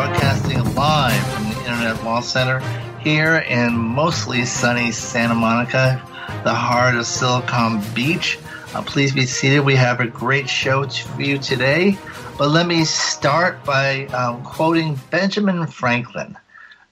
broadcasting 0.00 0.74
live 0.74 1.26
from 1.34 1.44
the 1.50 1.58
Internet 1.58 2.02
Law 2.04 2.20
Center 2.20 2.60
here 3.00 3.36
in 3.36 3.74
mostly 3.74 4.46
sunny 4.46 4.90
Santa 4.92 5.34
Monica, 5.34 6.02
the 6.42 6.54
heart 6.54 6.94
of 6.94 7.04
Silicon 7.04 7.82
Beach. 7.92 8.38
Uh, 8.74 8.80
please 8.80 9.14
be 9.14 9.26
seated. 9.26 9.60
We 9.60 9.74
have 9.74 10.00
a 10.00 10.06
great 10.06 10.48
show 10.48 10.88
for 10.88 11.20
you 11.20 11.36
today. 11.36 11.98
But 12.38 12.48
let 12.48 12.66
me 12.66 12.86
start 12.86 13.62
by 13.62 14.06
um, 14.06 14.42
quoting 14.42 14.98
Benjamin 15.10 15.66
Franklin 15.66 16.34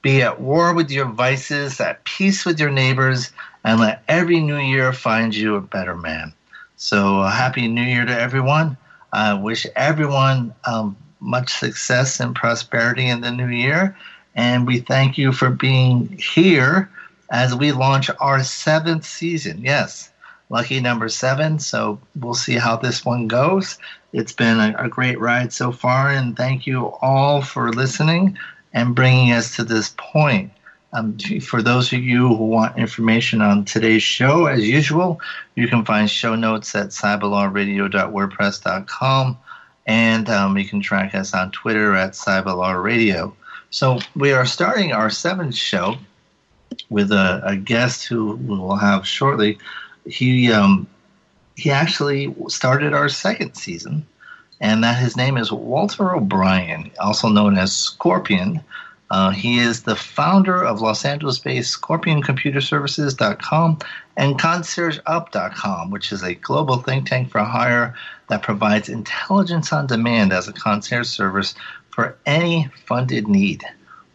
Be 0.02 0.20
at 0.20 0.38
war 0.38 0.74
with 0.74 0.90
your 0.90 1.06
vices, 1.06 1.80
at 1.80 2.04
peace 2.04 2.44
with 2.44 2.60
your 2.60 2.70
neighbors, 2.70 3.32
and 3.64 3.80
let 3.80 4.02
every 4.06 4.40
new 4.40 4.58
year 4.58 4.92
find 4.92 5.34
you 5.34 5.54
a 5.54 5.62
better 5.62 5.96
man. 5.96 6.34
So, 6.76 7.20
uh, 7.20 7.30
Happy 7.30 7.68
New 7.68 7.80
Year 7.80 8.04
to 8.04 8.20
everyone. 8.20 8.76
I 9.14 9.32
wish 9.32 9.66
everyone 9.74 10.54
um, 10.66 10.94
much 11.20 11.52
success 11.52 12.20
and 12.20 12.34
prosperity 12.34 13.06
in 13.06 13.20
the 13.20 13.30
new 13.30 13.48
year. 13.48 13.96
And 14.34 14.66
we 14.66 14.80
thank 14.80 15.18
you 15.18 15.32
for 15.32 15.50
being 15.50 16.18
here 16.18 16.90
as 17.30 17.54
we 17.54 17.72
launch 17.72 18.10
our 18.20 18.42
seventh 18.42 19.04
season. 19.04 19.60
Yes, 19.62 20.10
lucky 20.48 20.80
number 20.80 21.08
seven. 21.08 21.58
So 21.58 22.00
we'll 22.16 22.34
see 22.34 22.54
how 22.54 22.76
this 22.76 23.04
one 23.04 23.28
goes. 23.28 23.78
It's 24.12 24.32
been 24.32 24.60
a, 24.60 24.74
a 24.78 24.88
great 24.88 25.20
ride 25.20 25.52
so 25.52 25.72
far. 25.72 26.10
And 26.10 26.36
thank 26.36 26.66
you 26.66 26.86
all 27.00 27.42
for 27.42 27.72
listening 27.72 28.38
and 28.72 28.94
bringing 28.94 29.32
us 29.32 29.56
to 29.56 29.64
this 29.64 29.94
point. 29.96 30.52
Um, 30.94 31.18
for 31.42 31.60
those 31.60 31.92
of 31.92 32.02
you 32.02 32.28
who 32.28 32.46
want 32.46 32.78
information 32.78 33.42
on 33.42 33.66
today's 33.66 34.02
show, 34.02 34.46
as 34.46 34.66
usual, 34.66 35.20
you 35.54 35.68
can 35.68 35.84
find 35.84 36.10
show 36.10 36.34
notes 36.34 36.74
at 36.74 36.88
cyberlawradio.wordpress.com, 36.88 39.38
and 39.88 40.28
um, 40.28 40.56
you 40.56 40.64
can 40.66 40.80
track 40.80 41.14
us 41.14 41.34
on 41.34 41.50
Twitter 41.50 41.96
at 41.96 42.12
cyberlawradio. 42.12 43.32
So 43.70 43.98
we 44.14 44.32
are 44.32 44.44
starting 44.46 44.92
our 44.92 45.10
seventh 45.10 45.56
show 45.56 45.96
with 46.90 47.10
a, 47.10 47.40
a 47.42 47.56
guest 47.56 48.06
who 48.06 48.36
we 48.36 48.56
will 48.58 48.76
have 48.76 49.06
shortly. 49.06 49.58
He 50.06 50.52
um, 50.52 50.86
he 51.56 51.70
actually 51.70 52.34
started 52.48 52.92
our 52.92 53.08
second 53.08 53.54
season, 53.54 54.06
and 54.60 54.84
that 54.84 54.98
his 54.98 55.16
name 55.16 55.38
is 55.38 55.50
Walter 55.50 56.14
O'Brien, 56.14 56.90
also 57.00 57.28
known 57.28 57.56
as 57.58 57.74
Scorpion. 57.74 58.60
Uh, 59.10 59.30
he 59.30 59.58
is 59.58 59.84
the 59.84 59.96
founder 59.96 60.62
of 60.62 60.82
Los 60.82 61.02
Angeles-based 61.06 61.80
ScorpionComputerServices.com 61.80 63.78
and 64.18 64.36
ConciergeUp.com, 64.36 65.90
which 65.90 66.10
is 66.10 66.24
a 66.24 66.34
global 66.34 66.78
think 66.78 67.08
tank 67.08 67.30
for 67.30 67.38
hire 67.38 67.94
that 68.28 68.42
provides 68.42 68.88
intelligence 68.88 69.72
on 69.72 69.86
demand 69.86 70.32
as 70.32 70.48
a 70.48 70.52
concierge 70.52 71.06
service 71.06 71.54
for 71.90 72.18
any 72.26 72.68
funded 72.84 73.28
need. 73.28 73.62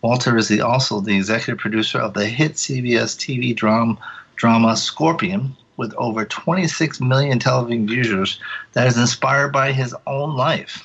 Walter 0.01 0.35
is 0.35 0.49
the, 0.49 0.59
also 0.59 0.99
the 0.99 1.15
executive 1.15 1.57
producer 1.57 1.99
of 1.99 2.13
the 2.13 2.25
hit 2.25 2.55
CBS 2.55 3.15
TV 3.15 3.55
drama, 3.55 3.97
drama 4.35 4.75
Scorpion, 4.75 5.55
with 5.77 5.93
over 5.95 6.25
26 6.25 6.99
million 6.99 7.39
television 7.39 7.87
viewers, 7.87 8.41
that 8.73 8.87
is 8.87 8.97
inspired 8.97 9.53
by 9.53 9.71
his 9.71 9.95
own 10.05 10.35
life. 10.35 10.83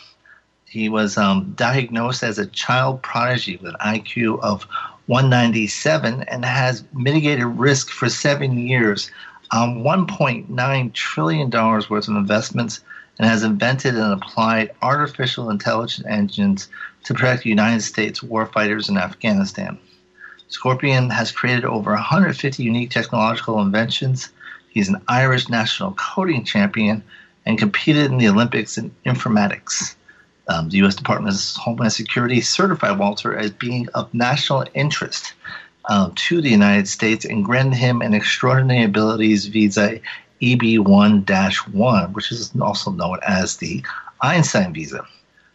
He 0.64 0.88
was 0.88 1.18
um, 1.18 1.54
diagnosed 1.56 2.22
as 2.22 2.38
a 2.38 2.46
child 2.46 3.02
prodigy 3.02 3.56
with 3.56 3.74
an 3.74 3.80
IQ 3.80 4.40
of 4.40 4.68
197 5.08 6.22
and 6.24 6.44
has 6.44 6.84
mitigated 6.92 7.44
risk 7.44 7.88
for 7.88 8.10
seven 8.10 8.58
years 8.58 9.10
um, 9.52 9.86
on 9.86 10.06
$1.9 10.06 10.92
trillion 10.92 11.50
worth 11.50 12.08
of 12.08 12.16
investments 12.16 12.80
and 13.18 13.26
has 13.26 13.42
invented 13.42 13.94
and 13.94 14.12
applied 14.12 14.70
artificial 14.82 15.48
intelligence 15.48 16.06
engines 16.06 16.68
to 17.04 17.14
protect 17.14 17.46
United 17.46 17.80
States 17.80 18.20
warfighters 18.20 18.90
in 18.90 18.98
Afghanistan. 18.98 19.78
Scorpion 20.48 21.08
has 21.08 21.32
created 21.32 21.64
over 21.64 21.92
150 21.92 22.62
unique 22.62 22.90
technological 22.90 23.62
inventions. 23.62 24.28
He's 24.68 24.90
an 24.90 25.00
Irish 25.08 25.48
national 25.48 25.92
coding 25.94 26.44
champion 26.44 27.02
and 27.46 27.58
competed 27.58 28.06
in 28.06 28.18
the 28.18 28.28
Olympics 28.28 28.76
in 28.76 28.94
informatics. 29.06 29.94
Um, 30.48 30.70
the 30.70 30.78
U.S. 30.78 30.94
Department 30.94 31.34
of 31.34 31.62
Homeland 31.62 31.92
Security 31.92 32.40
certified 32.40 32.98
Walter 32.98 33.36
as 33.36 33.50
being 33.50 33.88
of 33.94 34.12
national 34.14 34.64
interest 34.74 35.34
uh, 35.86 36.10
to 36.14 36.40
the 36.40 36.50
United 36.50 36.88
States 36.88 37.24
and 37.24 37.44
granted 37.44 37.76
him 37.76 38.00
an 38.00 38.14
extraordinary 38.14 38.84
abilities 38.84 39.46
visa 39.46 40.00
EB1 40.40 41.72
1, 41.72 42.12
which 42.12 42.32
is 42.32 42.52
also 42.60 42.90
known 42.90 43.18
as 43.26 43.56
the 43.56 43.82
Einstein 44.20 44.72
visa. 44.72 45.06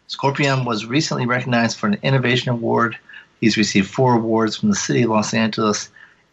Scorpion 0.07 0.65
was 0.65 0.85
recently 0.85 1.25
recognized 1.25 1.79
for 1.79 1.87
an 1.87 1.97
Innovation 2.03 2.49
Award. 2.49 2.97
He's 3.41 3.57
received 3.57 3.89
four 3.89 4.15
awards 4.15 4.57
from 4.57 4.69
the 4.69 4.75
City 4.75 5.03
of 5.03 5.09
Los 5.09 5.33
Angeles 5.33 5.89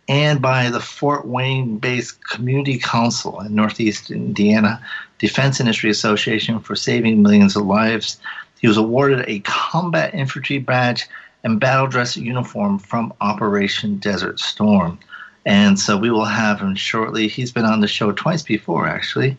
and 0.09 0.42
by 0.42 0.71
the 0.71 0.81
Fort 0.81 1.27
Wayne 1.27 1.78
based 1.78 2.27
Community 2.27 2.78
Council 2.78 3.41
in 3.41 3.54
Northeast 3.54 4.10
Indiana 4.10 4.81
Defense 5.19 5.60
Industry 5.60 5.91
Association 5.91 6.59
for 6.60 6.75
saving 6.75 7.22
millions 7.22 7.54
of 7.54 7.65
lives. 7.65 8.19
He 8.60 8.69
was 8.69 8.76
awarded 8.76 9.25
a 9.26 9.41
combat 9.41 10.15
infantry 10.15 10.59
badge 10.59 11.09
and 11.44 11.59
battle 11.60 11.87
dress 11.87 12.16
uniform 12.16 12.78
from 12.78 13.12
Operation 13.21 13.97
Desert 13.97 14.38
Storm. 14.38 14.98
And 15.47 15.78
so 15.78 15.97
we 15.97 16.10
will 16.10 16.26
have 16.26 16.60
him 16.60 16.75
shortly. 16.75 17.26
He's 17.28 17.50
been 17.50 17.65
on 17.65 17.81
the 17.81 17.88
show 17.88 18.12
twice 18.12 18.43
before, 18.43 18.87
actually. 18.87 19.38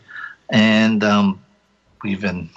And 0.50 1.04
um, 1.04 1.40
we've 2.02 2.20
been 2.20 2.50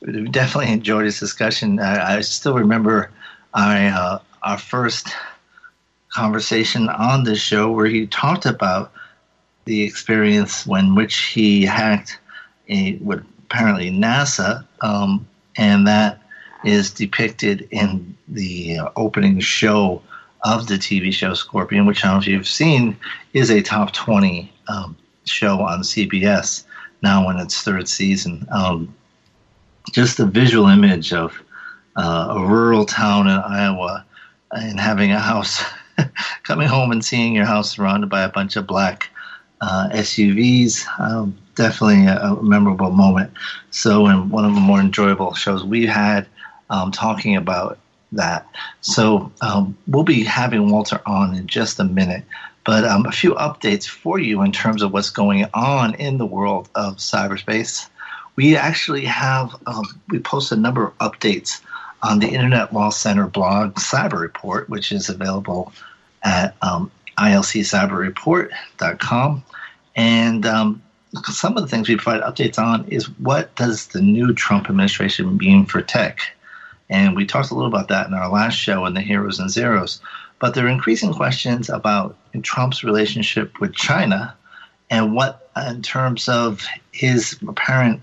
we 0.00 0.28
definitely 0.28 0.72
enjoyed 0.72 1.06
this 1.06 1.20
discussion. 1.20 1.78
I, 1.78 2.16
I 2.16 2.20
still 2.20 2.54
remember 2.54 3.10
our, 3.54 3.76
uh, 3.76 4.18
our 4.42 4.58
first 4.58 5.08
conversation 6.12 6.88
on 6.88 7.24
this 7.24 7.40
show 7.40 7.70
where 7.70 7.86
he 7.86 8.06
talked 8.06 8.46
about 8.46 8.92
the 9.64 9.82
experience 9.82 10.66
when 10.66 10.94
which 10.94 11.16
he 11.16 11.62
hacked 11.62 12.18
a, 12.68 12.96
with 12.96 13.24
apparently 13.44 13.90
NASA, 13.90 14.66
um, 14.80 15.26
and 15.56 15.86
that 15.86 16.20
is 16.64 16.90
depicted 16.90 17.66
in 17.70 18.16
the 18.28 18.78
uh, 18.78 18.88
opening 18.96 19.40
show 19.40 20.02
of 20.44 20.66
the 20.66 20.74
TV 20.74 21.12
show 21.12 21.34
Scorpion, 21.34 21.86
which 21.86 22.04
I 22.04 22.08
don't 22.08 22.16
know 22.16 22.22
if 22.22 22.28
you've 22.28 22.46
seen, 22.46 22.96
is 23.32 23.50
a 23.50 23.62
top 23.62 23.92
20 23.92 24.52
um, 24.68 24.96
show 25.24 25.60
on 25.60 25.82
CBS 25.82 26.64
now 27.02 27.28
in 27.28 27.38
its 27.38 27.62
third 27.62 27.88
season. 27.88 28.46
Um, 28.50 28.94
just 29.92 30.16
the 30.16 30.26
visual 30.26 30.68
image 30.68 31.12
of 31.12 31.40
uh, 31.96 32.28
a 32.30 32.46
rural 32.46 32.84
town 32.84 33.26
in 33.26 33.38
Iowa 33.38 34.04
and 34.52 34.80
having 34.80 35.12
a 35.12 35.20
house, 35.20 35.62
coming 36.42 36.68
home 36.68 36.92
and 36.92 37.04
seeing 37.04 37.34
your 37.34 37.44
house 37.44 37.72
surrounded 37.72 38.08
by 38.08 38.22
a 38.22 38.28
bunch 38.28 38.56
of 38.56 38.66
black 38.66 39.10
uh, 39.60 39.88
SUVs. 39.92 40.86
Um, 40.98 41.36
definitely 41.54 42.06
a, 42.06 42.18
a, 42.18 42.42
memorable 42.42 42.90
moment. 42.90 43.32
So, 43.70 44.06
and 44.06 44.30
one 44.30 44.44
of 44.44 44.54
the 44.54 44.60
more 44.60 44.80
enjoyable 44.80 45.34
shows 45.34 45.64
we 45.64 45.86
had 45.86 46.26
um, 46.70 46.92
talking 46.92 47.36
about 47.36 47.78
that. 48.12 48.46
So 48.80 49.32
um, 49.40 49.76
we'll 49.86 50.04
be 50.04 50.24
having 50.24 50.70
Walter 50.70 51.00
on 51.06 51.34
in 51.34 51.46
just 51.46 51.80
a 51.80 51.84
minute. 51.84 52.24
But 52.64 52.84
um, 52.84 53.06
a 53.06 53.12
few 53.12 53.34
updates 53.34 53.88
for 53.88 54.18
you 54.18 54.42
in 54.42 54.52
terms 54.52 54.82
of 54.82 54.92
what's 54.92 55.08
going 55.10 55.46
on 55.52 55.94
in 55.94 56.18
the 56.18 56.26
world 56.26 56.68
of 56.74 56.98
cyberspace. 56.98 57.88
We 58.36 58.56
actually 58.56 59.04
have 59.06 59.56
um, 59.66 59.82
we 60.08 60.20
post 60.20 60.52
a 60.52 60.56
number 60.56 60.86
of 60.86 60.96
updates 60.98 61.60
on 62.02 62.20
the 62.20 62.28
Internet 62.28 62.72
Law 62.72 62.90
Center 62.90 63.26
blog 63.26 63.74
Cyber 63.74 64.20
Report, 64.20 64.68
which 64.68 64.92
is 64.92 65.08
available 65.08 65.72
at 66.22 66.54
um, 66.62 66.92
ilccyberreport.com. 67.18 69.44
And 69.94 70.46
um, 70.46 70.81
some 71.24 71.56
of 71.56 71.62
the 71.62 71.68
things 71.68 71.88
we 71.88 71.96
provide 71.96 72.22
updates 72.22 72.58
on 72.58 72.86
is 72.88 73.10
what 73.18 73.54
does 73.56 73.88
the 73.88 74.00
new 74.00 74.32
Trump 74.32 74.68
administration 74.68 75.36
mean 75.36 75.66
for 75.66 75.82
tech? 75.82 76.20
And 76.88 77.16
we 77.16 77.26
talked 77.26 77.50
a 77.50 77.54
little 77.54 77.68
about 77.68 77.88
that 77.88 78.06
in 78.06 78.14
our 78.14 78.28
last 78.28 78.54
show 78.54 78.84
in 78.86 78.94
the 78.94 79.00
Heroes 79.00 79.38
and 79.38 79.50
Zeros. 79.50 80.00
But 80.38 80.54
there 80.54 80.66
are 80.66 80.70
increasing 80.70 81.12
questions 81.12 81.70
about 81.70 82.16
Trump's 82.42 82.82
relationship 82.82 83.60
with 83.60 83.74
China 83.74 84.34
and 84.90 85.14
what, 85.14 85.50
in 85.56 85.82
terms 85.82 86.28
of 86.28 86.66
his 86.92 87.38
apparent 87.46 88.00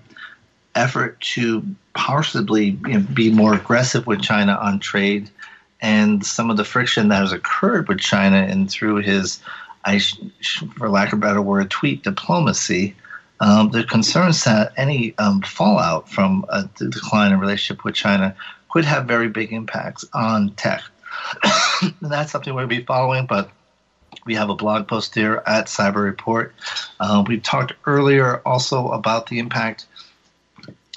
effort 0.74 1.20
to 1.20 1.62
possibly 1.94 2.78
you 2.86 2.94
know, 2.94 3.06
be 3.12 3.30
more 3.30 3.54
aggressive 3.54 4.06
with 4.06 4.22
China 4.22 4.58
on 4.60 4.78
trade 4.78 5.30
and 5.82 6.24
some 6.24 6.50
of 6.50 6.56
the 6.56 6.64
friction 6.64 7.08
that 7.08 7.20
has 7.20 7.32
occurred 7.32 7.88
with 7.88 8.00
China 8.00 8.36
and 8.36 8.70
through 8.70 8.96
his, 8.96 9.40
I, 9.84 10.00
for 10.76 10.88
lack 10.88 11.12
of 11.12 11.18
a 11.18 11.22
better 11.22 11.42
word, 11.42 11.70
tweet 11.70 12.02
diplomacy. 12.02 12.94
Um, 13.40 13.70
the 13.70 13.84
concerns 13.84 14.44
that 14.44 14.72
any 14.76 15.16
um, 15.16 15.40
fallout 15.42 16.08
from 16.08 16.44
a 16.50 16.68
decline 16.76 17.32
in 17.32 17.40
relationship 17.40 17.84
with 17.84 17.94
China 17.94 18.36
could 18.70 18.84
have 18.84 19.06
very 19.06 19.28
big 19.28 19.52
impacts 19.52 20.04
on 20.12 20.50
tech. 20.56 20.82
and 21.82 21.94
that's 22.02 22.32
something 22.32 22.54
we'll 22.54 22.66
be 22.66 22.84
following, 22.84 23.26
but 23.26 23.50
we 24.26 24.34
have 24.34 24.50
a 24.50 24.54
blog 24.54 24.86
post 24.86 25.14
there 25.14 25.48
at 25.48 25.66
Cyber 25.66 26.04
Report. 26.04 26.54
Uh, 26.98 27.24
we've 27.26 27.42
talked 27.42 27.72
earlier 27.86 28.42
also 28.44 28.88
about 28.88 29.28
the 29.28 29.38
impact 29.38 29.86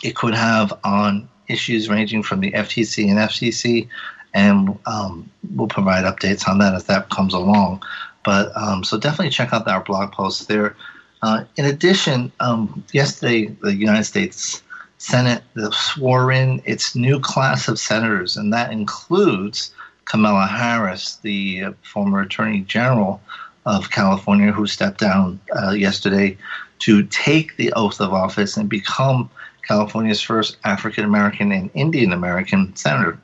it 0.03 0.15
could 0.15 0.35
have 0.35 0.77
on 0.83 1.29
issues 1.47 1.89
ranging 1.89 2.23
from 2.23 2.41
the 2.41 2.51
FTC 2.51 3.09
and 3.09 3.17
FCC, 3.17 3.87
and 4.33 4.77
um, 4.85 5.29
we'll 5.55 5.67
provide 5.67 6.03
updates 6.03 6.47
on 6.47 6.57
that 6.59 6.73
as 6.73 6.85
that 6.85 7.09
comes 7.09 7.33
along. 7.33 7.81
But 8.23 8.55
um, 8.55 8.83
so 8.83 8.97
definitely 8.97 9.31
check 9.31 9.53
out 9.53 9.67
our 9.67 9.83
blog 9.83 10.11
post 10.11 10.47
there. 10.47 10.75
Uh, 11.21 11.45
in 11.55 11.65
addition, 11.65 12.31
um, 12.39 12.83
yesterday 12.91 13.45
the 13.61 13.73
United 13.73 14.03
States 14.03 14.61
Senate 14.97 15.43
swore 15.71 16.31
in 16.31 16.61
its 16.65 16.95
new 16.95 17.19
class 17.19 17.67
of 17.67 17.77
senators, 17.77 18.37
and 18.37 18.53
that 18.53 18.71
includes 18.71 19.73
Kamala 20.05 20.47
Harris, 20.47 21.17
the 21.21 21.63
uh, 21.63 21.71
former 21.81 22.21
Attorney 22.21 22.61
General 22.61 23.21
of 23.65 23.91
California, 23.91 24.51
who 24.51 24.67
stepped 24.67 24.99
down 24.99 25.39
uh, 25.55 25.71
yesterday 25.71 26.37
to 26.79 27.03
take 27.03 27.55
the 27.57 27.71
oath 27.73 28.01
of 28.01 28.13
office 28.13 28.57
and 28.57 28.69
become 28.69 29.29
California's 29.67 30.21
first 30.21 30.57
African 30.63 31.05
American 31.05 31.51
and 31.51 31.69
Indian 31.73 32.11
American 32.11 32.75
senator. 32.75 33.17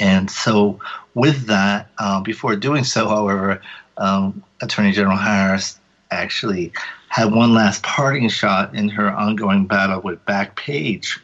And 0.00 0.28
so, 0.30 0.80
with 1.14 1.46
that, 1.46 1.88
uh, 1.98 2.20
before 2.20 2.56
doing 2.56 2.82
so, 2.82 3.08
however, 3.08 3.62
um, 3.96 4.42
Attorney 4.60 4.92
General 4.92 5.16
Harris 5.16 5.78
actually 6.10 6.72
had 7.08 7.32
one 7.32 7.54
last 7.54 7.82
parting 7.82 8.28
shot 8.28 8.74
in 8.74 8.88
her 8.88 9.10
ongoing 9.10 9.66
battle 9.66 10.00
with 10.00 10.24
Backpage 10.24 11.18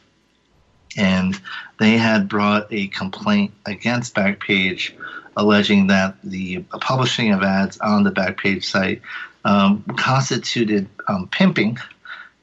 and 0.96 1.40
they 1.78 1.96
had 1.96 2.28
brought 2.28 2.66
a 2.70 2.88
complaint 2.88 3.52
against 3.66 4.14
Backpage, 4.14 4.92
alleging 5.36 5.86
that 5.88 6.16
the 6.22 6.58
publishing 6.80 7.32
of 7.32 7.42
ads 7.42 7.78
on 7.78 8.04
the 8.04 8.10
Backpage 8.10 8.64
site 8.64 9.00
um, 9.44 9.82
constituted 9.96 10.88
um, 11.08 11.28
pimping 11.28 11.78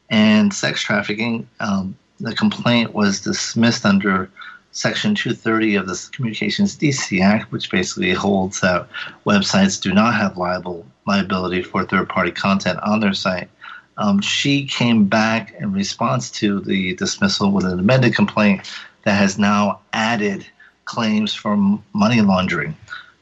and 0.09 0.53
sex 0.53 0.81
trafficking. 0.81 1.47
Um, 1.59 1.95
the 2.19 2.33
complaint 2.33 2.93
was 2.93 3.21
dismissed 3.21 3.85
under 3.85 4.29
Section 4.77 5.15
230 5.15 5.75
of 5.75 5.87
the 5.87 6.09
Communications 6.11 6.75
Decency 6.75 7.21
Act, 7.21 7.51
which 7.51 7.71
basically 7.71 8.11
holds 8.11 8.61
that 8.61 8.87
websites 9.25 9.81
do 9.81 9.93
not 9.93 10.13
have 10.13 10.37
liable 10.37 10.85
liability 11.05 11.61
for 11.63 11.83
third-party 11.83 12.31
content 12.31 12.79
on 12.83 12.99
their 12.99 13.13
site 13.13 13.49
um, 13.97 14.21
she 14.21 14.65
came 14.65 15.05
back 15.05 15.53
in 15.59 15.73
response 15.73 16.29
to 16.31 16.59
the 16.61 16.95
dismissal 16.95 17.51
with 17.51 17.65
an 17.65 17.79
amended 17.79 18.15
complaint 18.15 18.61
that 19.03 19.15
has 19.15 19.37
now 19.39 19.79
added 19.93 20.45
claims 20.85 21.33
for 21.33 21.57
money 21.93 22.21
laundering. 22.21 22.75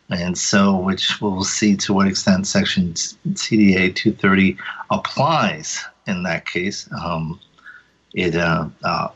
And 0.10 0.38
so, 0.38 0.78
which 0.78 1.20
we'll 1.20 1.44
see 1.44 1.76
to 1.78 1.94
what 1.94 2.08
extent 2.08 2.46
Section 2.46 2.94
CDA 2.94 3.96
230 3.96 4.58
applies 4.92 5.84
in 6.06 6.24
that 6.24 6.46
case. 6.46 6.88
Um, 7.02 7.40
it 8.14 8.36
uh, 8.36 8.68
uh, 8.84 9.08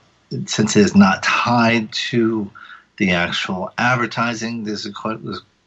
since 0.46 0.76
it 0.76 0.82
is 0.82 0.96
not 0.96 1.24
tied 1.24 1.92
to 1.92 2.50
the 2.98 3.12
actual 3.12 3.72
advertising, 3.78 4.64
there's 4.64 4.86
a, 4.86 4.92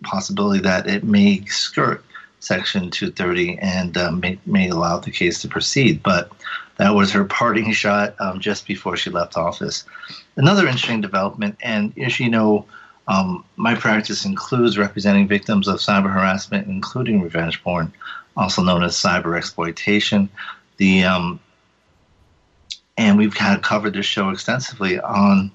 possibility 0.02 0.60
that 0.60 0.88
it 0.88 1.04
may 1.04 1.44
skirt 1.46 2.04
Section 2.40 2.90
230 2.90 3.58
and 3.60 3.96
um, 3.96 4.18
may, 4.18 4.36
may 4.46 4.68
allow 4.68 4.98
the 4.98 5.12
case 5.12 5.40
to 5.42 5.48
proceed. 5.48 6.02
But 6.02 6.32
that 6.76 6.94
was 6.94 7.12
her 7.12 7.24
parting 7.24 7.72
shot 7.72 8.16
um, 8.20 8.40
just 8.40 8.66
before 8.66 8.96
she 8.96 9.10
left 9.10 9.36
office. 9.36 9.84
Another 10.36 10.66
interesting 10.66 11.00
development, 11.00 11.56
and 11.62 11.96
as 11.98 12.18
you 12.18 12.28
know, 12.28 12.66
um, 13.08 13.44
my 13.56 13.74
practice 13.74 14.24
includes 14.24 14.78
representing 14.78 15.28
victims 15.28 15.68
of 15.68 15.78
cyber 15.78 16.12
harassment, 16.12 16.66
including 16.66 17.20
revenge 17.20 17.62
porn, 17.62 17.92
also 18.36 18.62
known 18.62 18.82
as 18.82 18.96
cyber 18.96 19.36
exploitation. 19.36 20.28
The 20.78 21.04
um, 21.04 21.38
and 22.96 23.18
we've 23.18 23.34
kind 23.34 23.56
of 23.56 23.62
covered 23.62 23.94
this 23.94 24.06
show 24.06 24.30
extensively 24.30 25.00
on 25.00 25.50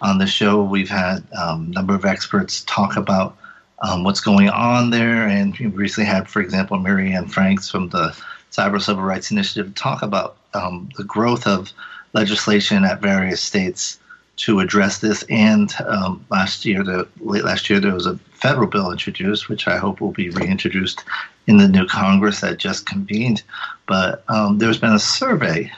on 0.00 0.18
the 0.18 0.26
show. 0.26 0.62
We've 0.62 0.88
had 0.88 1.26
um, 1.32 1.66
a 1.70 1.74
number 1.74 1.94
of 1.94 2.04
experts 2.04 2.62
talk 2.64 2.96
about 2.96 3.36
um, 3.82 4.04
what's 4.04 4.20
going 4.20 4.48
on 4.48 4.90
there. 4.90 5.26
And 5.26 5.56
we 5.56 5.66
recently 5.66 6.08
had, 6.08 6.28
for 6.28 6.40
example, 6.40 6.78
Mary 6.78 7.12
Anne 7.12 7.28
Franks 7.28 7.70
from 7.70 7.88
the 7.90 8.16
Cyber 8.50 8.80
Civil 8.80 9.04
Rights 9.04 9.30
Initiative 9.30 9.74
talk 9.74 10.02
about 10.02 10.36
um, 10.54 10.88
the 10.96 11.04
growth 11.04 11.46
of 11.46 11.72
legislation 12.14 12.84
at 12.84 13.00
various 13.00 13.40
states 13.40 13.98
to 14.36 14.60
address 14.60 14.98
this. 14.98 15.24
And 15.30 15.72
um, 15.86 16.24
last 16.30 16.64
year, 16.64 16.82
the 16.82 17.08
late 17.20 17.44
last 17.44 17.70
year, 17.70 17.80
there 17.80 17.94
was 17.94 18.06
a 18.06 18.18
federal 18.32 18.66
bill 18.66 18.90
introduced, 18.90 19.48
which 19.48 19.68
I 19.68 19.76
hope 19.76 20.00
will 20.00 20.12
be 20.12 20.30
reintroduced 20.30 21.04
in 21.46 21.58
the 21.58 21.68
new 21.68 21.86
Congress 21.86 22.40
that 22.40 22.58
just 22.58 22.86
convened. 22.86 23.42
But 23.86 24.24
um, 24.28 24.58
there's 24.58 24.78
been 24.78 24.92
a 24.92 24.98
survey 24.98 25.70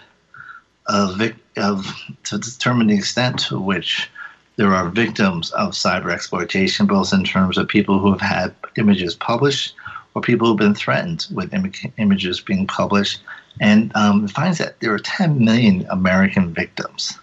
of, 0.87 1.21
of 1.57 1.87
to 2.25 2.39
determine 2.39 2.89
the 2.89 2.97
extent 2.97 3.39
to 3.41 3.59
which 3.61 4.11
there 4.57 4.75
are 4.75 4.89
victims 4.89 5.51
of 5.53 5.71
cyber 5.71 6.13
exploitation, 6.13 6.87
both 6.87 7.13
in 7.13 7.25
terms 7.25 7.59
of 7.59 7.69
people 7.69 7.99
who 7.99 8.13
have 8.13 8.21
had 8.21 8.55
images 8.77 9.15
published 9.15 9.75
or 10.15 10.23
people 10.23 10.47
who've 10.47 10.57
been 10.57 10.75
threatened 10.75 11.27
with 11.33 11.53
Im- 11.53 11.73
images 11.99 12.41
being 12.41 12.67
published. 12.67 13.21
And 13.61 13.93
um, 13.95 14.29
finds 14.29 14.59
that 14.59 14.81
there 14.81 14.93
are 14.93 14.99
10 14.99 15.45
million 15.45 15.87
American 15.91 16.53
victims. 16.53 17.19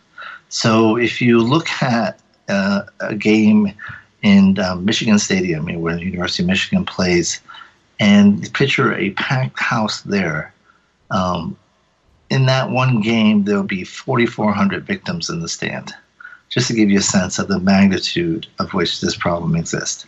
So 0.49 0.97
if 0.97 1.21
you 1.21 1.41
look 1.41 1.69
at 1.81 2.19
uh, 2.49 2.83
a 2.99 3.15
game 3.15 3.73
in 4.21 4.59
um, 4.59 4.85
Michigan 4.85 5.19
Stadium, 5.19 5.65
where 5.81 5.95
the 5.95 6.03
University 6.03 6.43
of 6.43 6.47
Michigan 6.47 6.85
plays, 6.85 7.39
and 7.99 8.51
picture 8.53 8.93
a 8.93 9.11
packed 9.11 9.59
house 9.59 10.01
there, 10.01 10.53
um, 11.11 11.57
in 12.31 12.45
that 12.45 12.69
one 12.69 13.01
game, 13.01 13.43
there'll 13.43 13.61
be 13.61 13.83
4,400 13.83 14.85
victims 14.85 15.29
in 15.29 15.41
the 15.41 15.49
stand 15.49 15.93
just 16.47 16.67
to 16.67 16.73
give 16.73 16.89
you 16.89 16.99
a 16.99 17.03
sense 17.03 17.37
of 17.37 17.49
the 17.49 17.59
magnitude 17.59 18.47
of 18.57 18.73
which 18.73 19.01
this 19.01 19.17
problem 19.17 19.55
exists. 19.55 20.05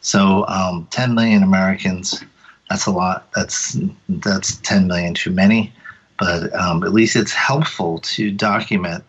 So, 0.00 0.46
um, 0.46 0.86
10 0.92 1.14
million 1.14 1.42
Americans, 1.42 2.22
that's 2.70 2.86
a 2.86 2.92
lot. 2.92 3.26
That's, 3.34 3.76
that's 4.08 4.56
10 4.58 4.86
million 4.86 5.14
too 5.14 5.32
many. 5.32 5.72
But 6.16 6.54
um, 6.54 6.84
at 6.84 6.92
least 6.92 7.16
it's 7.16 7.32
helpful 7.32 7.98
to 7.98 8.30
document 8.30 9.02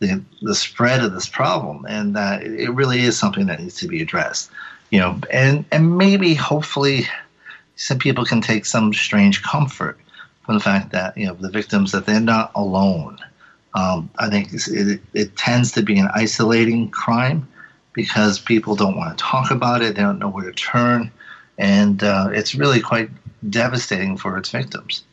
the, 0.00 0.22
the 0.42 0.54
spread 0.54 1.02
of 1.02 1.14
this 1.14 1.28
problem 1.28 1.86
and 1.88 2.14
that 2.16 2.42
it 2.42 2.70
really 2.70 3.00
is 3.00 3.18
something 3.18 3.46
that 3.46 3.60
needs 3.60 3.76
to 3.76 3.88
be 3.88 4.02
addressed. 4.02 4.50
You 4.90 4.98
know, 4.98 5.20
and, 5.32 5.64
and 5.72 5.96
maybe 5.96 6.34
hopefully 6.34 7.06
some 7.76 7.98
people 7.98 8.26
can 8.26 8.42
take 8.42 8.66
some 8.66 8.92
strange 8.92 9.42
comfort 9.42 9.98
the 10.54 10.60
fact 10.60 10.92
that, 10.92 11.16
you 11.16 11.26
know, 11.26 11.34
the 11.34 11.50
victims 11.50 11.92
that 11.92 12.06
they're 12.06 12.20
not 12.20 12.50
alone 12.54 13.18
um, 13.74 14.10
I 14.18 14.28
think 14.28 14.48
it, 14.52 15.00
it 15.14 15.36
tends 15.36 15.72
to 15.72 15.82
be 15.82 15.98
an 15.98 16.08
isolating 16.12 16.90
crime 16.90 17.48
because 17.92 18.38
people 18.38 18.74
don't 18.74 18.96
want 18.96 19.16
to 19.16 19.22
talk 19.22 19.50
about 19.50 19.82
it, 19.82 19.94
they 19.94 20.02
don't 20.02 20.18
know 20.18 20.28
where 20.28 20.50
to 20.50 20.52
turn, 20.52 21.10
and 21.58 22.02
uh, 22.02 22.30
it's 22.32 22.54
really 22.54 22.80
quite 22.80 23.10
devastating 23.48 24.16
for 24.16 24.36
its 24.36 24.50
victims. 24.50 25.04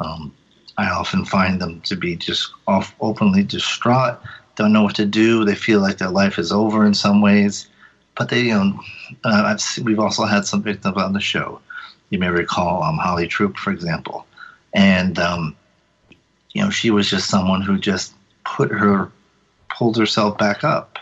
Um, 0.00 0.34
I 0.76 0.90
often 0.90 1.24
find 1.24 1.60
them 1.60 1.80
to 1.82 1.96
be 1.96 2.16
just 2.16 2.50
off, 2.66 2.94
openly 3.00 3.42
distraught, 3.42 4.18
don't 4.56 4.72
know 4.72 4.82
what 4.82 4.96
to 4.96 5.06
do. 5.06 5.44
They 5.44 5.54
feel 5.54 5.80
like 5.80 5.98
their 5.98 6.10
life 6.10 6.38
is 6.38 6.52
over 6.52 6.84
in 6.86 6.94
some 6.94 7.20
ways, 7.20 7.68
but 8.16 8.28
they, 8.28 8.42
you 8.42 8.54
know, 8.54 8.80
uh, 9.24 9.56
we've 9.82 10.00
also 10.00 10.24
had 10.24 10.46
some 10.46 10.62
victims 10.62 10.96
on 10.96 11.12
the 11.12 11.20
show. 11.20 11.60
You 12.10 12.18
may 12.18 12.28
recall 12.28 12.82
um, 12.82 12.98
Holly 12.98 13.26
Troop, 13.26 13.56
for 13.56 13.72
example, 13.72 14.26
and 14.74 15.18
um, 15.18 15.56
you 16.52 16.62
know, 16.62 16.70
she 16.70 16.90
was 16.90 17.08
just 17.08 17.30
someone 17.30 17.62
who 17.62 17.78
just 17.78 18.12
put 18.44 18.70
her, 18.70 19.10
pulled 19.70 19.96
herself 19.96 20.36
back 20.36 20.64
up, 20.64 20.98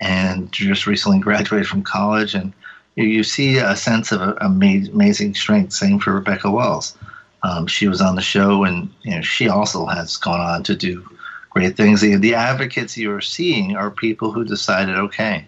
and 0.00 0.50
just 0.50 0.86
recently 0.86 1.18
graduated 1.18 1.68
from 1.68 1.82
college. 1.82 2.34
And 2.34 2.52
you, 2.96 3.04
you 3.04 3.22
see 3.22 3.58
a 3.58 3.76
sense 3.76 4.12
of 4.12 4.36
amazing 4.40 5.34
strength. 5.34 5.72
Same 5.72 5.98
for 5.98 6.14
Rebecca 6.14 6.50
Wells. 6.50 6.96
Um, 7.42 7.66
she 7.66 7.88
was 7.88 8.00
on 8.00 8.16
the 8.16 8.22
show, 8.22 8.64
and 8.64 8.92
you 9.02 9.14
know, 9.14 9.22
she 9.22 9.48
also 9.48 9.86
has 9.86 10.16
gone 10.16 10.40
on 10.40 10.62
to 10.64 10.76
do 10.76 11.06
great 11.50 11.76
things. 11.76 12.00
The, 12.00 12.16
the 12.16 12.34
advocates 12.34 12.96
you're 12.96 13.20
seeing 13.20 13.76
are 13.76 13.90
people 13.90 14.32
who 14.32 14.44
decided, 14.44 14.96
okay, 14.96 15.46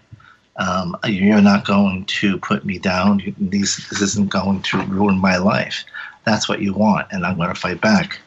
um, 0.56 0.96
you're 1.04 1.40
not 1.40 1.66
going 1.66 2.04
to 2.06 2.38
put 2.38 2.64
me 2.64 2.78
down. 2.78 3.34
These, 3.38 3.88
this 3.88 4.00
isn't 4.00 4.30
going 4.30 4.62
to 4.62 4.82
ruin 4.84 5.18
my 5.18 5.36
life. 5.36 5.84
That's 6.24 6.48
what 6.48 6.60
you 6.60 6.72
want, 6.72 7.08
and 7.10 7.26
I'm 7.26 7.36
going 7.36 7.48
to 7.48 7.54
fight 7.54 7.80
back. 7.80 8.20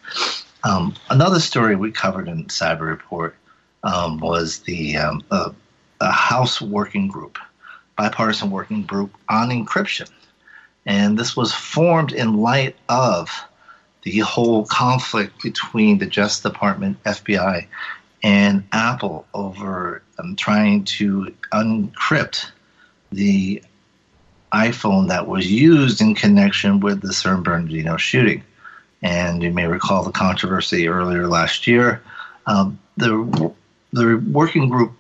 Um, 0.63 0.95
another 1.09 1.39
story 1.39 1.75
we 1.75 1.91
covered 1.91 2.27
in 2.27 2.45
Cyber 2.45 2.81
Report 2.81 3.35
um, 3.83 4.17
was 4.17 4.59
the 4.59 4.97
um, 4.97 5.23
uh, 5.31 5.51
a 6.01 6.11
House 6.11 6.61
working 6.61 7.07
group, 7.07 7.37
bipartisan 7.95 8.51
working 8.51 8.83
group 8.83 9.15
on 9.29 9.49
encryption. 9.49 10.09
And 10.85 11.17
this 11.17 11.35
was 11.35 11.53
formed 11.53 12.11
in 12.11 12.37
light 12.37 12.75
of 12.89 13.29
the 14.03 14.19
whole 14.19 14.65
conflict 14.65 15.41
between 15.41 15.97
the 15.97 16.05
Justice 16.05 16.43
Department, 16.43 17.01
FBI, 17.03 17.65
and 18.23 18.63
Apple 18.71 19.25
over 19.33 20.01
um, 20.19 20.35
trying 20.35 20.83
to 20.83 21.33
uncrypt 21.51 22.51
the 23.11 23.63
iPhone 24.55 25.07
that 25.09 25.27
was 25.27 25.51
used 25.51 26.01
in 26.01 26.15
connection 26.15 26.79
with 26.79 27.01
the 27.01 27.13
San 27.13 27.43
Bernardino 27.43 27.97
shooting. 27.97 28.43
And 29.01 29.43
you 29.43 29.51
may 29.51 29.67
recall 29.67 30.03
the 30.03 30.12
controversy 30.12 30.88
earlier 30.88 31.27
last 31.27 31.67
year. 31.67 32.01
Um, 32.47 32.79
the, 32.97 33.53
the 33.91 34.24
working 34.31 34.69
group 34.69 34.93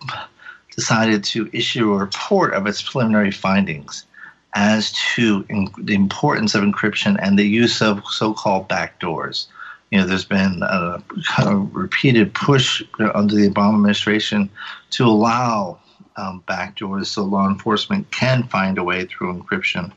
decided 0.75 1.23
to 1.23 1.49
issue 1.53 1.93
a 1.93 1.97
report 1.97 2.53
of 2.53 2.67
its 2.67 2.81
preliminary 2.81 3.31
findings 3.31 4.05
as 4.53 4.91
to 5.15 5.45
in, 5.49 5.69
the 5.77 5.95
importance 5.95 6.55
of 6.55 6.63
encryption 6.63 7.17
and 7.21 7.39
the 7.39 7.47
use 7.47 7.81
of 7.81 8.03
so-called 8.07 8.67
backdoors. 8.67 9.47
You 9.91 9.99
know, 9.99 10.07
there's 10.07 10.25
been 10.25 10.61
a, 10.63 11.01
a 11.39 11.55
repeated 11.57 12.33
push 12.33 12.83
under 13.13 13.35
the 13.35 13.49
Obama 13.49 13.75
administration 13.75 14.49
to 14.91 15.05
allow 15.05 15.79
um, 16.17 16.43
backdoors 16.47 17.07
so 17.07 17.23
law 17.23 17.47
enforcement 17.47 18.09
can 18.11 18.43
find 18.43 18.77
a 18.77 18.83
way 18.83 19.05
through 19.05 19.33
encryption 19.33 19.91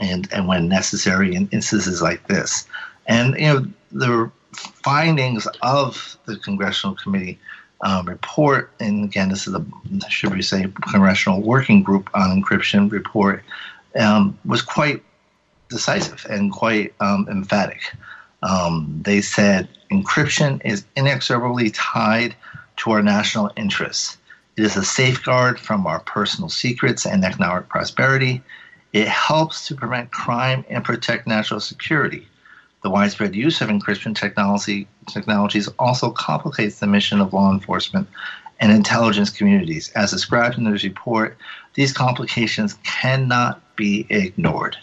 and, 0.00 0.28
and 0.32 0.46
when 0.46 0.68
necessary 0.68 1.34
in 1.34 1.48
instances 1.52 2.00
like 2.00 2.26
this. 2.28 2.66
And, 3.06 3.34
you 3.38 3.46
know, 3.46 3.66
the 3.92 4.30
findings 4.52 5.46
of 5.62 6.16
the 6.26 6.36
Congressional 6.38 6.96
Committee 6.96 7.38
um, 7.82 8.06
report, 8.06 8.70
and 8.80 9.04
again, 9.04 9.28
this 9.28 9.46
is 9.46 9.54
a, 9.54 9.64
should 10.08 10.34
we 10.34 10.42
say, 10.42 10.66
Congressional 10.90 11.42
Working 11.42 11.82
Group 11.82 12.08
on 12.14 12.42
Encryption 12.42 12.90
report, 12.90 13.44
um, 13.98 14.38
was 14.44 14.62
quite 14.62 15.02
decisive 15.68 16.24
and 16.30 16.52
quite 16.52 16.94
um, 17.00 17.26
emphatic. 17.30 17.80
Um, 18.42 19.00
they 19.02 19.20
said 19.20 19.68
encryption 19.90 20.60
is 20.64 20.84
inexorably 20.96 21.70
tied 21.70 22.34
to 22.78 22.92
our 22.92 23.02
national 23.02 23.50
interests. 23.56 24.18
It 24.56 24.64
is 24.64 24.76
a 24.76 24.84
safeguard 24.84 25.60
from 25.60 25.86
our 25.86 26.00
personal 26.00 26.48
secrets 26.48 27.04
and 27.04 27.22
economic 27.22 27.68
prosperity. 27.68 28.42
It 28.94 29.06
helps 29.06 29.66
to 29.66 29.74
prevent 29.74 30.12
crime 30.12 30.64
and 30.70 30.82
protect 30.82 31.26
national 31.26 31.60
security. 31.60 32.26
The 32.82 32.88
widespread 32.88 33.34
use 33.34 33.60
of 33.60 33.68
encryption 33.68 34.16
technology 34.16 34.88
technologies 35.08 35.68
also 35.78 36.10
complicates 36.10 36.78
the 36.78 36.86
mission 36.86 37.20
of 37.20 37.34
law 37.34 37.52
enforcement 37.52 38.08
and 38.58 38.72
intelligence 38.72 39.28
communities. 39.28 39.90
As 39.94 40.12
described 40.12 40.56
in 40.56 40.64
this 40.64 40.84
report, 40.84 41.36
these 41.74 41.92
complications 41.92 42.78
cannot 42.82 43.60
be 43.76 44.06
ignored. 44.08 44.78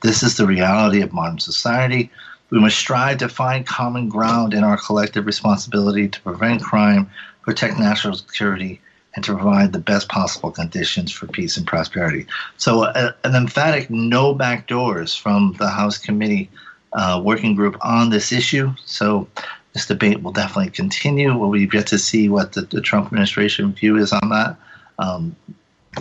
This 0.00 0.22
is 0.22 0.38
the 0.38 0.46
reality 0.46 1.02
of 1.02 1.12
modern 1.12 1.40
society. 1.40 2.10
We 2.48 2.58
must 2.58 2.78
strive 2.78 3.18
to 3.18 3.28
find 3.28 3.66
common 3.66 4.08
ground 4.08 4.54
in 4.54 4.64
our 4.64 4.78
collective 4.78 5.26
responsibility 5.26 6.08
to 6.08 6.20
prevent 6.22 6.62
crime, 6.62 7.10
protect 7.42 7.78
national 7.78 8.14
security, 8.14 8.80
and 9.14 9.24
to 9.24 9.34
provide 9.34 9.72
the 9.72 9.78
best 9.78 10.08
possible 10.08 10.50
conditions 10.50 11.10
for 11.10 11.26
peace 11.26 11.56
and 11.56 11.66
prosperity. 11.66 12.26
So, 12.56 12.84
a, 12.84 13.14
an 13.24 13.34
emphatic 13.34 13.90
no 13.90 14.34
back 14.34 14.66
doors 14.68 15.14
from 15.14 15.56
the 15.58 15.68
House 15.68 15.98
Committee 15.98 16.48
uh, 16.92 17.20
Working 17.24 17.54
Group 17.54 17.76
on 17.80 18.10
this 18.10 18.32
issue. 18.32 18.72
So, 18.84 19.28
this 19.72 19.86
debate 19.86 20.22
will 20.22 20.32
definitely 20.32 20.70
continue. 20.70 21.36
We've 21.36 21.72
yet 21.72 21.86
to 21.88 21.98
see 21.98 22.28
what 22.28 22.52
the, 22.52 22.62
the 22.62 22.80
Trump 22.80 23.06
administration 23.06 23.72
view 23.72 23.96
is 23.96 24.12
on 24.12 24.28
that. 24.30 24.56
Um, 24.98 25.36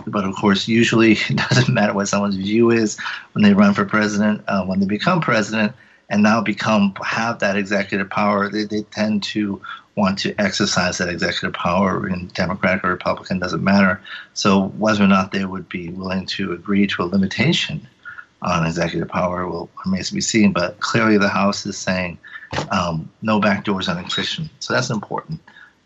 but 0.05 0.25
of 0.25 0.35
course, 0.35 0.67
usually 0.67 1.11
it 1.29 1.37
doesn't 1.37 1.73
matter 1.73 1.93
what 1.93 2.07
someone's 2.07 2.35
view 2.35 2.71
is 2.71 2.97
when 3.33 3.43
they 3.43 3.53
run 3.53 3.73
for 3.73 3.85
president. 3.85 4.43
Uh, 4.47 4.65
when 4.65 4.79
they 4.79 4.85
become 4.85 5.21
president 5.21 5.73
and 6.09 6.23
now 6.23 6.41
become 6.41 6.93
have 7.03 7.39
that 7.39 7.55
executive 7.55 8.09
power, 8.09 8.49
they, 8.49 8.63
they 8.63 8.81
tend 8.83 9.23
to 9.23 9.61
want 9.95 10.17
to 10.19 10.33
exercise 10.39 10.97
that 10.97 11.09
executive 11.09 11.53
power 11.53 12.07
in 12.07 12.27
Democratic 12.27 12.83
or 12.83 12.89
Republican 12.89 13.39
doesn't 13.39 13.63
matter. 13.63 14.01
So 14.33 14.67
whether 14.77 15.03
or 15.03 15.07
not 15.07 15.31
they 15.31 15.45
would 15.45 15.67
be 15.69 15.89
willing 15.89 16.25
to 16.27 16.53
agree 16.53 16.87
to 16.87 17.03
a 17.03 17.05
limitation 17.05 17.87
on 18.41 18.65
executive 18.65 19.09
power 19.09 19.47
will 19.47 19.69
remains 19.85 20.07
to 20.07 20.13
be 20.13 20.21
seen. 20.21 20.53
But 20.53 20.79
clearly, 20.79 21.17
the 21.17 21.29
House 21.29 21.65
is 21.65 21.77
saying 21.77 22.17
um, 22.71 23.11
no 23.21 23.39
backdoors 23.39 23.89
on 23.89 24.03
encryption. 24.03 24.49
So 24.59 24.73
that's 24.73 24.89
important. 24.89 25.41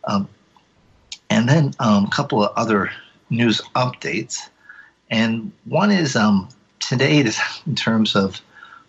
Um, 0.06 0.30
and 1.30 1.50
then 1.50 1.74
um, 1.80 2.06
a 2.06 2.10
couple 2.10 2.44
of 2.44 2.54
other 2.56 2.92
news 3.30 3.62
updates. 3.76 4.50
And 5.10 5.52
one 5.66 5.92
is 5.92 6.16
um, 6.16 6.50
today, 6.80 7.26
in 7.66 7.76
terms 7.76 8.16
of 8.16 8.42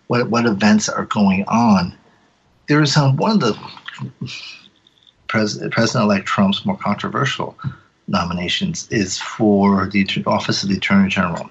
what, 0.06 0.28
what 0.30 0.46
events 0.46 0.88
are 0.88 1.06
going 1.06 1.44
on, 1.49 1.96
there 2.68 2.82
is 2.82 2.96
um, 2.96 3.16
one 3.16 3.32
of 3.32 3.40
the 3.40 3.58
President 5.28 5.75
elect 6.04 6.26
Trump's 6.26 6.64
more 6.64 6.76
controversial 6.76 7.56
nominations 8.06 8.87
is 8.90 9.18
for 9.18 9.88
the 9.88 10.06
office 10.26 10.62
of 10.62 10.68
the 10.68 10.76
Attorney 10.76 11.08
General. 11.08 11.50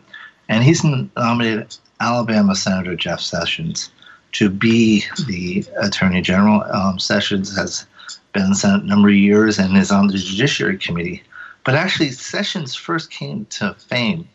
And 0.49 0.63
he's 0.63 0.83
nominated 0.83 1.75
Alabama 1.99 2.55
Senator 2.55 2.95
Jeff 2.95 3.19
Sessions 3.19 3.91
to 4.33 4.49
be 4.49 5.05
the 5.27 5.65
Attorney 5.79 6.21
General. 6.21 6.63
Um, 6.63 6.99
Sessions 6.99 7.55
has 7.55 7.85
been 8.33 8.43
in 8.43 8.49
the 8.49 8.55
Senate 8.55 8.83
a 8.83 8.87
number 8.87 9.09
of 9.09 9.15
years 9.15 9.59
and 9.59 9.77
is 9.77 9.91
on 9.91 10.07
the 10.07 10.17
Judiciary 10.17 10.77
Committee. 10.77 11.23
But 11.63 11.75
actually, 11.75 12.11
Sessions 12.11 12.75
first 12.75 13.09
came 13.09 13.45
to 13.45 13.73
fame 13.75 14.27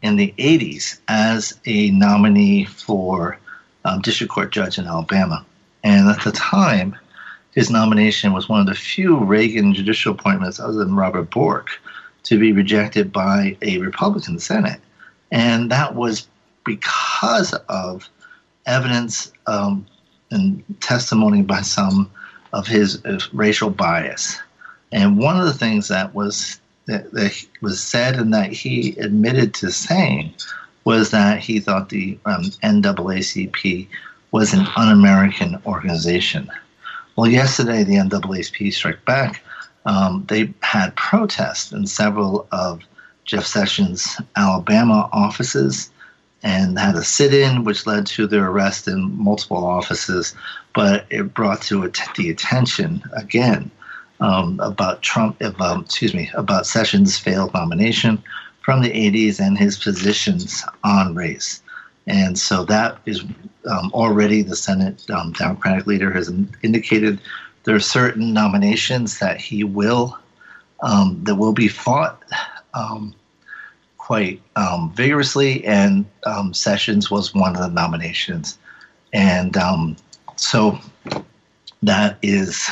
in 0.00 0.16
the 0.16 0.34
80s 0.38 1.00
as 1.08 1.58
a 1.66 1.90
nominee 1.90 2.64
for 2.64 3.38
um, 3.84 4.00
district 4.00 4.32
court 4.32 4.52
judge 4.52 4.78
in 4.78 4.86
Alabama. 4.86 5.44
And 5.84 6.08
at 6.08 6.22
the 6.22 6.32
time, 6.32 6.96
his 7.52 7.70
nomination 7.70 8.32
was 8.32 8.48
one 8.48 8.60
of 8.60 8.66
the 8.66 8.74
few 8.74 9.18
Reagan 9.18 9.74
judicial 9.74 10.14
appointments, 10.14 10.60
other 10.60 10.78
than 10.78 10.94
Robert 10.94 11.30
Bork, 11.30 11.70
to 12.24 12.38
be 12.38 12.52
rejected 12.52 13.12
by 13.12 13.56
a 13.62 13.78
Republican 13.78 14.38
Senate. 14.38 14.80
And 15.30 15.70
that 15.70 15.94
was 15.94 16.28
because 16.64 17.52
of 17.68 18.08
evidence 18.66 19.32
um, 19.46 19.86
and 20.30 20.62
testimony 20.80 21.42
by 21.42 21.62
some 21.62 22.10
of 22.52 22.66
his 22.66 23.04
uh, 23.04 23.18
racial 23.32 23.70
bias. 23.70 24.38
And 24.92 25.18
one 25.18 25.38
of 25.38 25.46
the 25.46 25.54
things 25.54 25.88
that 25.88 26.14
was 26.14 26.60
that, 26.86 27.10
that, 27.12 27.46
was 27.60 27.82
said 27.82 28.16
and 28.16 28.34
that 28.34 28.52
he 28.52 28.96
admitted 28.98 29.54
to 29.54 29.70
saying 29.70 30.34
was 30.84 31.10
that 31.10 31.38
he 31.38 31.60
thought 31.60 31.88
the 31.88 32.18
um, 32.26 32.44
NAACP 32.62 33.88
was 34.30 34.52
an 34.52 34.66
un-American 34.76 35.60
organization. 35.66 36.50
Well, 37.16 37.30
yesterday 37.30 37.84
the 37.84 37.96
NAACP 37.96 38.72
struck 38.72 39.04
back. 39.04 39.42
Um, 39.84 40.24
they 40.28 40.52
had 40.60 40.96
protests 40.96 41.72
in 41.72 41.86
several 41.86 42.46
of 42.52 42.82
Jeff 43.24 43.44
Sessions' 43.44 44.20
Alabama 44.36 45.08
offices 45.12 45.90
and 46.42 46.78
had 46.78 46.96
a 46.96 47.04
sit-in, 47.04 47.64
which 47.64 47.86
led 47.86 48.06
to 48.06 48.26
their 48.26 48.48
arrest 48.48 48.88
in 48.88 49.16
multiple 49.16 49.64
offices. 49.64 50.34
But 50.74 51.06
it 51.10 51.34
brought 51.34 51.62
to 51.62 51.90
the 52.16 52.30
attention 52.30 53.02
again 53.12 53.70
um, 54.20 54.58
about 54.60 55.02
Trump, 55.02 55.42
um, 55.60 55.82
excuse 55.82 56.14
me, 56.14 56.30
about 56.34 56.66
Sessions' 56.66 57.18
failed 57.18 57.54
nomination 57.54 58.22
from 58.62 58.82
the 58.82 58.90
80s 58.90 59.40
and 59.40 59.58
his 59.58 59.76
positions 59.76 60.64
on 60.84 61.14
race. 61.14 61.62
And 62.06 62.38
so 62.38 62.64
that 62.64 62.98
is 63.06 63.22
um, 63.70 63.90
already 63.92 64.42
the 64.42 64.56
Senate 64.56 65.08
um, 65.10 65.32
Democratic 65.32 65.86
leader 65.86 66.10
has 66.12 66.32
indicated 66.62 67.20
there 67.64 67.76
are 67.76 67.80
certain 67.80 68.32
nominations 68.32 69.18
that 69.20 69.40
he 69.40 69.62
will 69.62 70.18
um, 70.82 71.20
that 71.22 71.36
will 71.36 71.52
be 71.52 71.68
fought 71.68 72.20
um, 72.74 73.14
quite 73.98 74.42
um, 74.56 74.92
vigorously, 74.94 75.64
and 75.64 76.04
um, 76.26 76.52
Sessions 76.52 77.08
was 77.08 77.34
one 77.34 77.54
of 77.54 77.62
the 77.62 77.68
nominations, 77.68 78.58
and 79.12 79.56
so 80.34 80.76
that 81.84 82.18
is 82.20 82.68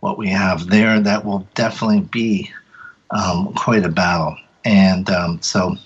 what 0.00 0.18
we 0.18 0.28
have 0.28 0.66
there. 0.66 0.98
That 0.98 1.24
will 1.24 1.46
definitely 1.54 2.00
be 2.00 2.50
quite 3.54 3.84
a 3.84 3.88
battle, 3.88 4.36
and 4.64 5.08
so. 5.40 5.76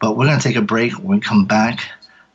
But 0.00 0.16
we're 0.16 0.26
going 0.26 0.38
to 0.38 0.44
take 0.44 0.56
a 0.56 0.62
break. 0.62 0.92
When 0.92 1.18
we 1.18 1.20
come 1.20 1.44
back, 1.44 1.80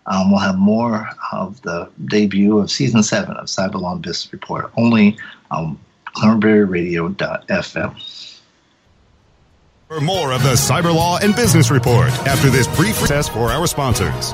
um, 0.06 0.32
we'll 0.32 0.40
have 0.40 0.58
more 0.58 1.10
of 1.32 1.62
the 1.62 1.90
debut 2.06 2.60
of 2.60 2.70
season 2.70 3.04
seven 3.04 3.38
of 3.38 3.46
Cyberlaw 3.46 3.94
and 3.94 4.02
Business 4.02 4.34
Report 4.34 4.72
only 4.76 5.18
on 5.50 5.80
CranberryRadio.fm. 6.18 8.40
For 9.88 10.02
more 10.02 10.34
of 10.34 10.44
the 10.44 10.54
Cyberlaw 10.54 11.22
and 11.22 11.36
Business 11.36 11.72
Report 11.72 12.10
after 12.28 12.50
this 12.50 12.68
brief 12.76 13.02
recess 13.02 13.30
for 13.30 13.50
our 13.50 13.68
sponsors. 13.68 14.34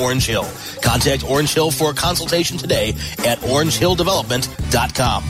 Orange 0.00 0.26
Hill. 0.26 0.46
Contact 0.82 1.24
Orange 1.28 1.52
Hill 1.54 1.70
for 1.70 1.90
a 1.90 1.94
consultation 1.94 2.56
today 2.58 2.90
at 3.20 3.38
orangehilldevelopment.com. 3.40 5.24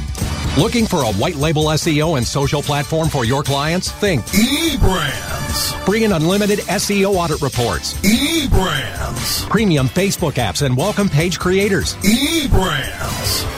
Looking 0.57 0.87
for 0.87 1.03
a 1.05 1.13
white 1.13 1.37
label 1.37 1.65
SEO 1.67 2.17
and 2.17 2.27
social 2.27 2.63
platform 2.63 3.09
for 3.09 3.25
your 3.25 3.43
clients? 3.43 3.93
Think 3.93 4.25
eBrands. 4.27 5.85
Free 5.85 6.05
and 6.05 6.13
unlimited 6.13 6.59
SEO 6.61 7.15
audit 7.15 7.41
reports. 7.41 7.95
eBrands. 8.03 9.49
Premium 9.49 9.89
Facebook 9.89 10.33
apps 10.35 10.63
and 10.63 10.77
welcome 10.77 11.09
page 11.09 11.39
creators. 11.39 11.95
eBrands. 11.97 13.58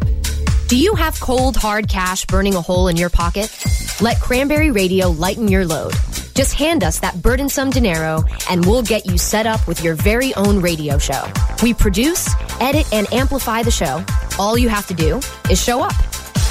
Do 0.71 0.77
you 0.77 0.95
have 0.95 1.19
cold, 1.19 1.57
hard 1.57 1.89
cash 1.89 2.25
burning 2.25 2.55
a 2.55 2.61
hole 2.61 2.87
in 2.87 2.95
your 2.95 3.09
pocket? 3.09 3.53
Let 3.99 4.21
Cranberry 4.21 4.71
Radio 4.71 5.09
lighten 5.09 5.49
your 5.49 5.65
load. 5.65 5.91
Just 6.33 6.53
hand 6.53 6.81
us 6.81 6.99
that 6.99 7.21
burdensome 7.21 7.71
dinero 7.71 8.23
and 8.49 8.65
we'll 8.65 8.81
get 8.81 9.05
you 9.05 9.17
set 9.17 9.45
up 9.45 9.67
with 9.67 9.83
your 9.83 9.95
very 9.95 10.33
own 10.35 10.61
radio 10.61 10.97
show. 10.97 11.25
We 11.61 11.73
produce, 11.73 12.33
edit, 12.61 12.87
and 12.93 13.11
amplify 13.11 13.63
the 13.63 13.69
show. 13.69 14.01
All 14.39 14.57
you 14.57 14.69
have 14.69 14.87
to 14.87 14.93
do 14.93 15.19
is 15.49 15.61
show 15.61 15.81
up. 15.81 15.91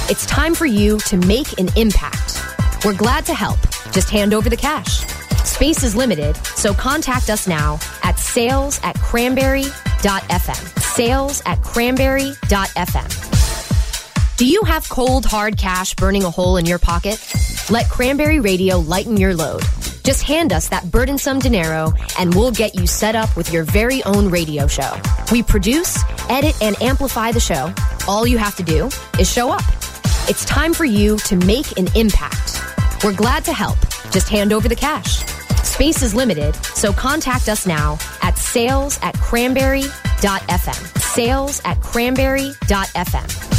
It's 0.07 0.27
time 0.27 0.53
for 0.53 0.67
you 0.67 0.99
to 0.99 1.17
make 1.17 1.59
an 1.59 1.69
impact. 1.75 2.43
We're 2.85 2.93
glad 2.93 3.25
to 3.25 3.33
help. 3.33 3.59
Just 3.91 4.11
hand 4.11 4.35
over 4.35 4.51
the 4.51 4.55
cash. 4.55 4.99
Space 5.45 5.83
is 5.83 5.95
limited, 5.95 6.35
so 6.45 6.75
contact 6.75 7.31
us 7.31 7.47
now 7.47 7.79
at 8.03 8.19
sales 8.19 8.79
at 8.83 8.99
cranberry.fm. 8.99 10.79
Sales 10.79 11.41
at 11.47 11.59
cranberry.fm. 11.63 13.30
Do 14.41 14.47
you 14.47 14.63
have 14.63 14.89
cold, 14.89 15.23
hard 15.23 15.55
cash 15.55 15.93
burning 15.93 16.23
a 16.23 16.31
hole 16.31 16.57
in 16.57 16.65
your 16.65 16.79
pocket? 16.79 17.23
Let 17.69 17.87
Cranberry 17.89 18.39
Radio 18.39 18.79
lighten 18.79 19.15
your 19.15 19.35
load. 19.35 19.61
Just 20.03 20.23
hand 20.23 20.51
us 20.51 20.67
that 20.69 20.89
burdensome 20.89 21.37
dinero 21.37 21.93
and 22.17 22.33
we'll 22.33 22.49
get 22.49 22.73
you 22.73 22.87
set 22.87 23.15
up 23.15 23.37
with 23.37 23.53
your 23.53 23.63
very 23.63 24.03
own 24.03 24.31
radio 24.31 24.65
show. 24.65 24.99
We 25.31 25.43
produce, 25.43 26.03
edit, 26.27 26.59
and 26.59 26.75
amplify 26.81 27.31
the 27.31 27.39
show. 27.39 27.71
All 28.07 28.25
you 28.25 28.39
have 28.39 28.55
to 28.55 28.63
do 28.63 28.89
is 29.19 29.31
show 29.31 29.51
up. 29.51 29.61
It's 30.27 30.43
time 30.45 30.73
for 30.73 30.85
you 30.85 31.17
to 31.19 31.35
make 31.35 31.77
an 31.77 31.89
impact. 31.95 32.63
We're 33.03 33.13
glad 33.13 33.45
to 33.45 33.53
help. 33.53 33.77
Just 34.09 34.27
hand 34.27 34.53
over 34.53 34.67
the 34.67 34.75
cash. 34.75 35.17
Space 35.61 36.01
is 36.01 36.15
limited, 36.15 36.55
so 36.55 36.91
contact 36.91 37.47
us 37.47 37.67
now 37.67 37.99
at 38.23 38.39
sales 38.39 38.97
at 39.03 39.13
cranberry.fm. 39.19 40.99
Sales 40.99 41.61
at 41.63 41.79
cranberry.fm. 41.79 43.50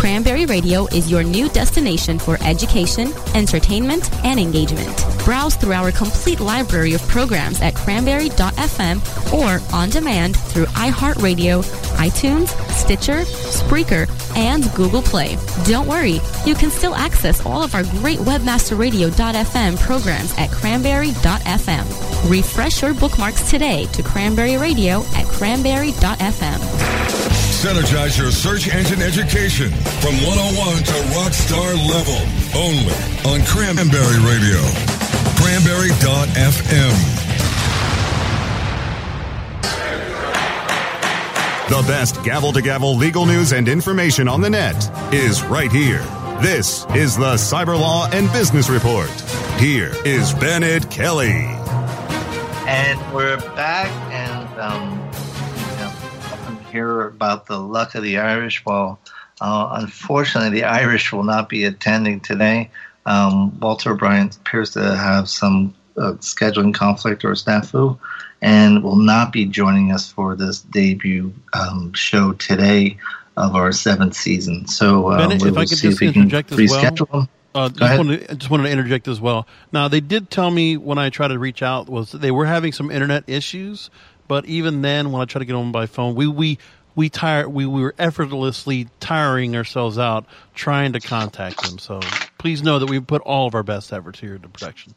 Cranberry 0.00 0.46
Radio 0.46 0.86
is 0.86 1.10
your 1.10 1.22
new 1.22 1.50
destination 1.50 2.18
for 2.18 2.38
education, 2.42 3.12
entertainment, 3.34 4.10
and 4.24 4.40
engagement. 4.40 4.88
Browse 5.26 5.56
through 5.56 5.74
our 5.74 5.92
complete 5.92 6.40
library 6.40 6.94
of 6.94 7.06
programs 7.06 7.60
at 7.60 7.74
cranberry.fm 7.74 9.02
or 9.30 9.60
on 9.74 9.90
demand 9.90 10.38
through 10.38 10.64
iHeartRadio, 10.68 11.62
iTunes, 11.98 12.48
Stitcher, 12.70 13.24
Spreaker, 13.26 14.08
and 14.38 14.72
Google 14.74 15.02
Play. 15.02 15.36
Don't 15.66 15.86
worry, 15.86 16.18
you 16.46 16.54
can 16.54 16.70
still 16.70 16.94
access 16.94 17.44
all 17.44 17.62
of 17.62 17.74
our 17.74 17.82
great 18.00 18.20
webmasterradio.fm 18.20 19.78
programs 19.80 20.32
at 20.38 20.50
cranberry.fm. 20.50 22.30
Refresh 22.30 22.80
your 22.80 22.94
bookmarks 22.94 23.50
today 23.50 23.84
to 23.92 24.02
Cranberry 24.02 24.56
Radio 24.56 25.04
at 25.14 25.26
cranberry.fm. 25.26 27.39
Synergize 27.60 28.16
your 28.16 28.30
search 28.30 28.74
engine 28.74 29.02
education 29.02 29.70
from 30.00 30.14
101 30.24 30.82
to 30.82 30.92
rockstar 31.12 31.76
level. 31.92 32.16
Only 32.56 32.96
on 33.28 33.44
Cranberry 33.44 34.18
Radio. 34.24 34.56
Cranberry.fm. 35.36 36.96
The 41.68 41.84
best 41.86 42.24
gavel 42.24 42.50
to 42.54 42.62
gavel 42.62 42.96
legal 42.96 43.26
news 43.26 43.52
and 43.52 43.68
information 43.68 44.26
on 44.26 44.40
the 44.40 44.48
net 44.48 44.90
is 45.12 45.44
right 45.44 45.70
here. 45.70 46.02
This 46.40 46.86
is 46.94 47.14
the 47.14 47.34
Cyber 47.34 47.78
Law 47.78 48.08
and 48.10 48.32
Business 48.32 48.70
Report. 48.70 49.10
Here 49.58 49.92
is 50.06 50.32
Bennett 50.32 50.90
Kelley. 50.90 51.44
And 52.66 53.14
we're 53.14 53.36
back, 53.54 53.90
and 54.10 54.60
um, 54.60 54.99
hear 56.70 57.02
about 57.02 57.46
the 57.46 57.58
luck 57.58 57.94
of 57.94 58.02
the 58.02 58.18
Irish. 58.18 58.64
Well, 58.64 58.98
uh, 59.40 59.76
unfortunately, 59.80 60.60
the 60.60 60.66
Irish 60.66 61.12
will 61.12 61.24
not 61.24 61.48
be 61.48 61.64
attending 61.64 62.20
today. 62.20 62.70
Um, 63.06 63.58
Walter 63.60 63.92
O'Brien 63.92 64.30
appears 64.40 64.70
to 64.72 64.96
have 64.96 65.28
some 65.28 65.74
uh, 65.96 66.12
scheduling 66.20 66.74
conflict 66.74 67.24
or 67.24 67.32
snafu 67.32 67.98
and 68.42 68.82
will 68.82 68.96
not 68.96 69.32
be 69.32 69.44
joining 69.44 69.92
us 69.92 70.10
for 70.10 70.34
this 70.34 70.60
debut 70.60 71.32
um, 71.52 71.92
show 71.92 72.32
today. 72.32 72.98
of 73.36 73.54
our 73.54 73.72
seventh 73.72 74.14
season. 74.14 74.66
So 74.66 75.08
uh, 75.08 75.18
Bennett, 75.18 75.44
if 75.44 75.56
I 75.56 75.64
could 75.64 75.78
just 75.78 76.02
interject 76.02 76.52
as 76.52 76.70
well. 76.70 77.28
Uh, 77.52 77.68
just, 77.68 77.98
wanted 77.98 78.28
to, 78.28 78.34
just 78.36 78.50
wanted 78.50 78.64
to 78.64 78.70
interject 78.70 79.08
as 79.08 79.20
well. 79.20 79.46
Now, 79.72 79.88
they 79.88 80.00
did 80.00 80.30
tell 80.30 80.50
me 80.50 80.76
when 80.76 80.98
I 80.98 81.10
tried 81.10 81.28
to 81.28 81.38
reach 81.38 81.62
out 81.62 81.88
was 81.88 82.12
they 82.12 82.30
were 82.30 82.46
having 82.46 82.72
some 82.72 82.92
internet 82.92 83.24
issues, 83.26 83.90
but 84.30 84.46
even 84.46 84.80
then, 84.80 85.10
when 85.10 85.20
I 85.20 85.24
tried 85.24 85.40
to 85.40 85.44
get 85.44 85.56
on 85.56 85.72
by 85.72 85.86
phone, 85.86 86.14
we 86.14 86.28
we 86.28 86.58
we 86.94 87.08
tire 87.08 87.48
we, 87.48 87.66
we 87.66 87.82
were 87.82 87.96
effortlessly 87.98 88.86
tiring 89.00 89.56
ourselves 89.56 89.98
out 89.98 90.24
trying 90.54 90.92
to 90.92 91.00
contact 91.00 91.60
them. 91.64 91.80
So 91.80 91.98
please 92.38 92.62
know 92.62 92.78
that 92.78 92.88
we 92.88 93.00
put 93.00 93.22
all 93.22 93.48
of 93.48 93.56
our 93.56 93.64
best 93.64 93.92
efforts 93.92 94.20
here 94.20 94.36
into 94.36 94.48
protection. 94.48 94.94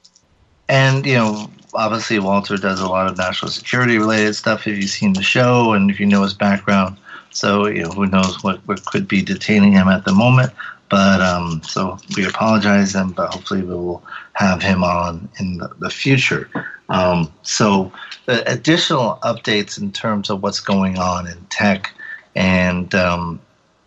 And 0.69 1.03
you 1.03 1.15
know, 1.15 1.49
obviously, 1.73 2.19
Walter 2.19 2.57
does 2.57 2.79
a 2.79 2.87
lot 2.87 3.09
of 3.09 3.17
national 3.17 3.49
security 3.49 3.97
related 3.97 4.35
stuff. 4.35 4.67
If 4.67 4.77
you've 4.77 4.91
seen 4.91 5.13
the 5.13 5.23
show 5.23 5.73
and 5.73 5.89
if 5.89 5.99
you 5.99 6.05
know 6.05 6.21
his 6.21 6.35
background, 6.35 6.97
so 7.31 7.65
you 7.65 7.85
know, 7.85 7.89
who 7.89 8.05
knows 8.05 8.43
what, 8.43 8.59
what 8.67 8.85
could 8.85 9.07
be 9.07 9.23
detaining 9.23 9.71
him 9.71 9.87
at 9.87 10.05
the 10.05 10.13
moment. 10.13 10.53
But 10.91 11.21
um, 11.21 11.63
so 11.63 11.97
we 12.15 12.27
apologize, 12.27 12.93
and 12.93 13.15
but 13.15 13.33
hopefully 13.33 13.63
we 13.63 13.73
will 13.73 14.03
have 14.33 14.61
him 14.61 14.83
on 14.83 15.27
in 15.39 15.57
the, 15.57 15.71
the 15.79 15.89
future. 15.89 16.51
Um, 16.89 17.31
so 17.43 17.91
the 18.25 18.49
additional 18.51 19.19
updates 19.23 19.79
in 19.79 19.91
terms 19.91 20.29
of 20.29 20.43
what's 20.43 20.59
going 20.59 20.97
on 20.97 21.27
in 21.27 21.39
tech, 21.45 21.93
and 22.35 22.93
um, 22.93 23.39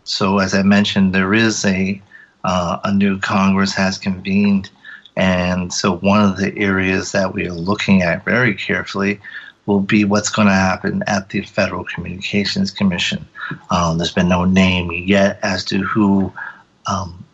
so 0.03 0.39
as 0.39 0.53
I 0.53 0.63
mentioned, 0.63 1.13
there 1.13 1.33
is 1.33 1.65
a 1.65 2.01
uh, 2.43 2.79
a 2.83 2.93
new 2.93 3.19
Congress 3.19 3.73
has 3.73 3.97
convened, 3.97 4.69
and 5.15 5.73
so 5.73 5.97
one 5.97 6.23
of 6.23 6.37
the 6.37 6.57
areas 6.57 7.11
that 7.11 7.33
we 7.33 7.47
are 7.47 7.53
looking 7.53 8.01
at 8.01 8.25
very 8.25 8.55
carefully 8.55 9.19
will 9.65 9.81
be 9.81 10.05
what's 10.05 10.29
going 10.29 10.47
to 10.47 10.53
happen 10.53 11.03
at 11.07 11.29
the 11.29 11.41
Federal 11.41 11.83
Communications 11.83 12.71
Commission. 12.71 13.27
Um, 13.69 13.97
there's 13.97 14.13
been 14.13 14.29
no 14.29 14.45
name 14.45 14.91
yet 14.91 15.39
as 15.43 15.63
to 15.65 15.79
who 15.79 16.33
um, 16.87 17.25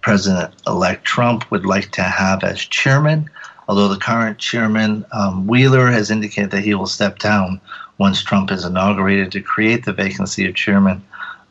President 0.00 0.54
elect 0.66 1.04
Trump 1.04 1.50
would 1.50 1.66
like 1.66 1.90
to 1.92 2.02
have 2.02 2.42
as 2.44 2.64
chairman, 2.64 3.28
although 3.70 3.86
the 3.86 4.00
current 4.00 4.36
chairman, 4.36 5.04
um, 5.12 5.46
Wheeler, 5.46 5.92
has 5.92 6.10
indicated 6.10 6.50
that 6.50 6.64
he 6.64 6.74
will 6.74 6.88
step 6.88 7.20
down 7.20 7.60
once 7.98 8.20
Trump 8.20 8.50
is 8.50 8.64
inaugurated 8.64 9.30
to 9.30 9.40
create 9.40 9.84
the 9.84 9.92
vacancy 9.92 10.44
of 10.48 10.56
chairman. 10.56 11.00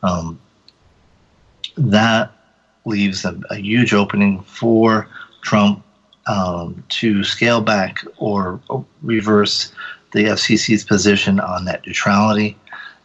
Um, 0.02 0.38
that 1.78 2.30
leaves 2.84 3.24
a, 3.24 3.40
a, 3.48 3.56
huge 3.56 3.94
opening 3.94 4.42
for 4.42 5.08
Trump 5.40 5.82
um, 6.26 6.84
to 6.90 7.24
scale 7.24 7.62
back 7.62 8.04
or 8.18 8.60
reverse 9.00 9.72
the 10.12 10.24
FCC's 10.24 10.84
position 10.84 11.40
on 11.40 11.64
net 11.64 11.86
neutrality. 11.86 12.54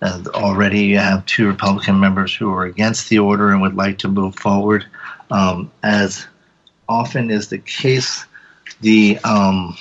And 0.02 0.28
already 0.28 0.82
you 0.82 0.98
have 0.98 1.26
two 1.26 1.48
Republican 1.48 2.02
members 2.02 2.36
who 2.36 2.52
are 2.52 2.66
against 2.66 3.08
the 3.08 3.20
order 3.20 3.52
and 3.52 3.62
would 3.62 3.78
like 3.78 3.98
to 4.00 4.10
move 4.10 4.36
forward. 4.36 4.86
Um, 5.32 5.72
as 5.84 6.28
often 6.90 7.32
is 7.32 7.48
the 7.48 7.60
case, 7.60 8.26
the 8.82 9.20
um, 9.24 9.78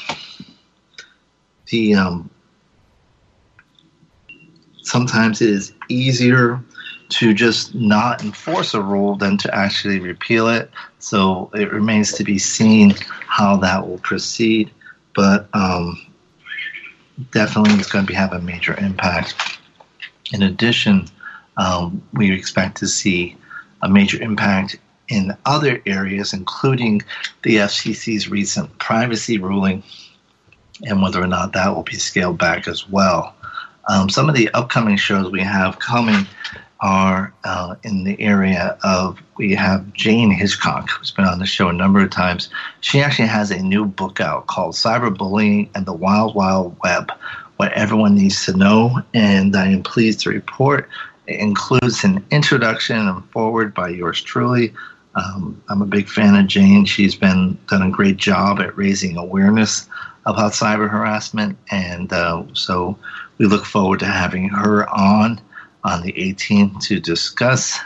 the 1.66 1.94
um, 1.94 2.30
sometimes 4.82 5.40
it 5.40 5.50
is 5.50 5.72
easier 5.88 6.62
to 7.10 7.34
just 7.34 7.74
not 7.74 8.22
enforce 8.22 8.74
a 8.74 8.80
rule 8.80 9.16
than 9.16 9.36
to 9.38 9.54
actually 9.54 10.00
repeal 10.00 10.48
it. 10.48 10.70
So 10.98 11.50
it 11.54 11.72
remains 11.72 12.12
to 12.14 12.24
be 12.24 12.38
seen 12.38 12.94
how 13.26 13.56
that 13.58 13.86
will 13.86 13.98
proceed. 13.98 14.70
But 15.14 15.48
um, 15.52 16.00
definitely, 17.30 17.74
it's 17.74 17.90
going 17.90 18.06
to 18.06 18.08
be, 18.08 18.14
have 18.14 18.32
a 18.32 18.40
major 18.40 18.74
impact. 18.78 19.58
In 20.32 20.42
addition, 20.42 21.06
um, 21.56 22.02
we 22.12 22.32
expect 22.32 22.78
to 22.78 22.88
see 22.88 23.36
a 23.82 23.88
major 23.88 24.20
impact 24.20 24.76
in 25.08 25.36
other 25.44 25.80
areas, 25.86 26.32
including 26.32 27.02
the 27.42 27.56
FCC's 27.56 28.28
recent 28.28 28.76
privacy 28.78 29.38
ruling 29.38 29.82
and 30.86 31.02
whether 31.02 31.22
or 31.22 31.26
not 31.26 31.52
that 31.52 31.74
will 31.74 31.82
be 31.82 31.96
scaled 31.96 32.38
back 32.38 32.66
as 32.66 32.88
well. 32.88 33.34
Um, 33.88 34.08
some 34.08 34.28
of 34.28 34.34
the 34.34 34.48
upcoming 34.54 34.96
shows 34.96 35.30
we 35.30 35.42
have 35.42 35.78
coming 35.78 36.26
are 36.80 37.32
uh, 37.44 37.76
in 37.82 38.04
the 38.04 38.20
area 38.20 38.76
of 38.82 39.18
we 39.36 39.54
have 39.54 39.92
Jayne 39.94 40.30
Hitchcock, 40.30 40.90
who's 40.90 41.10
been 41.10 41.24
on 41.24 41.38
the 41.38 41.46
show 41.46 41.68
a 41.68 41.72
number 41.72 42.00
of 42.00 42.10
times. 42.10 42.50
She 42.80 43.00
actually 43.00 43.28
has 43.28 43.50
a 43.50 43.62
new 43.62 43.84
book 43.84 44.20
out 44.20 44.46
called 44.46 44.74
Cyberbullying 44.74 45.68
and 45.74 45.86
the 45.86 45.92
Wild 45.92 46.34
Wild 46.34 46.76
Web, 46.82 47.12
what 47.56 47.72
everyone 47.72 48.14
needs 48.14 48.44
to 48.46 48.56
know. 48.56 49.00
And 49.12 49.54
I 49.56 49.68
am 49.68 49.82
pleased 49.82 50.20
to 50.20 50.30
report 50.30 50.88
it 51.26 51.40
includes 51.40 52.04
an 52.04 52.24
introduction 52.30 52.96
and 52.96 53.24
forward 53.30 53.74
by 53.74 53.88
yours 53.88 54.20
truly. 54.20 54.72
Um, 55.16 55.62
I'm 55.68 55.83
a 55.83 55.87
big 55.87 56.09
fan 56.09 56.35
of 56.35 56.46
Jayne. 56.46 56.85
She's 56.85 57.14
been 57.14 57.59
done 57.68 57.83
a 57.83 57.90
great 57.90 58.16
job 58.16 58.61
at 58.61 58.77
raising 58.77 59.16
awareness 59.16 59.88
about 60.27 60.53
cyber 60.53 60.90
harassment, 60.90 61.57
and 61.70 62.12
uh, 62.12 62.44
so 62.53 62.98
we 63.38 63.46
look 63.46 63.64
forward 63.64 64.00
to 64.00 64.07
having 64.07 64.48
her 64.48 64.88
on 64.88 65.40
on 65.85 66.03
the 66.03 66.12
18th 66.12 66.81
to 66.81 66.98
discuss 66.98 67.79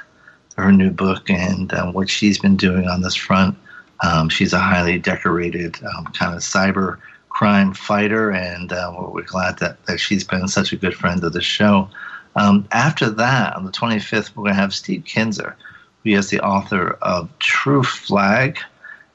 her 0.57 0.73
new 0.73 0.91
book 0.91 1.29
and 1.29 1.73
uh, 1.73 1.91
what 1.91 2.09
she's 2.09 2.39
been 2.39 2.57
doing 2.57 2.89
on 2.89 3.03
this 3.03 3.15
front. 3.15 3.57
Um, 4.05 4.29
she's 4.29 4.53
a 4.53 4.59
highly 4.59 4.99
decorated 4.99 5.77
um, 5.85 6.07
kind 6.07 6.35
of 6.35 6.41
cyber 6.41 6.99
crime 7.29 7.75
fighter, 7.75 8.31
and 8.31 8.73
uh, 8.73 8.93
we're 8.97 9.23
glad 9.23 9.59
that, 9.59 9.85
that 9.87 9.99
she's 9.99 10.25
been 10.25 10.49
such 10.49 10.73
a 10.73 10.77
good 10.77 10.95
friend 10.95 11.23
of 11.23 11.33
the 11.33 11.41
show. 11.41 11.89
Um, 12.37 12.67
after 12.73 13.11
that, 13.11 13.57
on 13.57 13.65
the 13.65 13.73
25th, 13.73 14.35
we're 14.35 14.45
going 14.45 14.55
to 14.55 14.61
have 14.61 14.75
Steve 14.75 15.05
Kinzer, 15.05 15.57
who 16.05 16.11
is 16.11 16.31
the 16.31 16.41
author 16.41 16.93
of 17.03 17.29
True 17.39 17.83
Flag, 17.83 18.59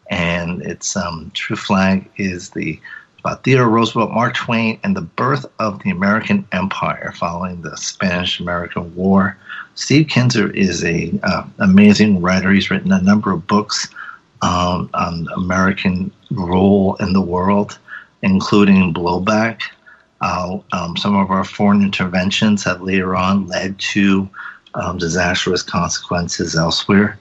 and 0.10 0.62
it's 0.62 0.96
um, 0.96 1.32
True 1.34 1.56
Flag 1.56 2.10
is 2.18 2.52
the 2.52 2.80
about 3.20 3.46
Theodore 3.46 3.70
Roosevelt, 3.70 4.12
Mark 4.12 4.36
Twain, 4.36 4.78
and 4.84 4.98
the 4.98 5.02
birth 5.02 5.46
of 5.60 5.82
the 5.82 5.92
American 5.92 6.46
Empire 6.52 7.14
following 7.16 7.62
the 7.62 7.78
Spanish-American 7.78 8.94
War. 8.96 9.38
Steve 9.76 10.10
Kinzer 10.10 10.52
is 10.52 10.84
a 10.84 11.18
uh, 11.24 11.46
amazing 11.60 12.22
writer. 12.22 12.52
He's 12.52 12.70
written 12.70 12.92
a 12.92 13.02
number 13.02 13.32
of 13.32 13.48
books 13.48 13.88
um, 14.42 14.90
on 14.94 15.30
American 15.38 16.12
role 16.32 16.98
in 16.98 17.14
the 17.14 17.22
world 17.22 17.80
including 18.24 18.94
blowback. 18.94 19.62
Uh, 20.22 20.58
um, 20.72 20.98
some 20.98 21.16
of 21.16 21.30
our 21.30 21.44
foreign 21.44 21.84
interventions 21.84 22.64
have 22.64 22.82
later 22.82 23.16
on 23.16 23.46
led 23.48 23.78
to 23.78 24.28
um, 24.76 24.98
disastrous 24.98 25.64
consequences 25.64 26.56
elsewhere, 26.56 27.18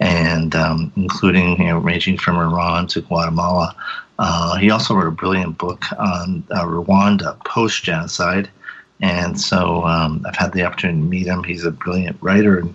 and 0.00 0.54
um, 0.54 0.92
including 0.96 1.60
you 1.60 1.68
know, 1.68 1.78
ranging 1.78 2.18
from 2.18 2.36
Iran 2.36 2.86
to 2.88 3.00
Guatemala. 3.00 3.74
Uh, 4.18 4.56
he 4.56 4.70
also 4.70 4.94
wrote 4.94 5.08
a 5.08 5.12
brilliant 5.12 5.58
book 5.58 5.84
on 5.98 6.44
uh, 6.50 6.64
Rwanda 6.64 7.42
post 7.44 7.82
genocide, 7.82 8.48
and 9.00 9.40
so 9.40 9.84
um, 9.84 10.24
I've 10.26 10.36
had 10.36 10.52
the 10.52 10.62
opportunity 10.62 11.00
to 11.00 11.04
meet 11.04 11.26
him. 11.26 11.42
He's 11.44 11.64
a 11.64 11.70
brilliant 11.70 12.16
writer 12.20 12.58
and 12.58 12.74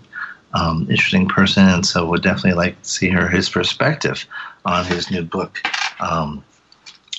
um, 0.53 0.87
interesting 0.89 1.27
person, 1.27 1.67
and 1.67 1.85
so 1.85 2.05
would 2.07 2.23
definitely 2.23 2.53
like 2.53 2.81
to 2.81 2.89
see 2.89 3.09
her 3.09 3.27
his 3.27 3.49
perspective 3.49 4.25
on 4.65 4.85
his 4.85 5.11
new 5.11 5.23
book. 5.23 5.61
Um, 5.99 6.43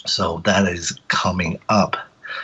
so 0.07 0.43
that 0.45 0.67
is 0.67 0.99
coming 1.09 1.59
up. 1.69 1.97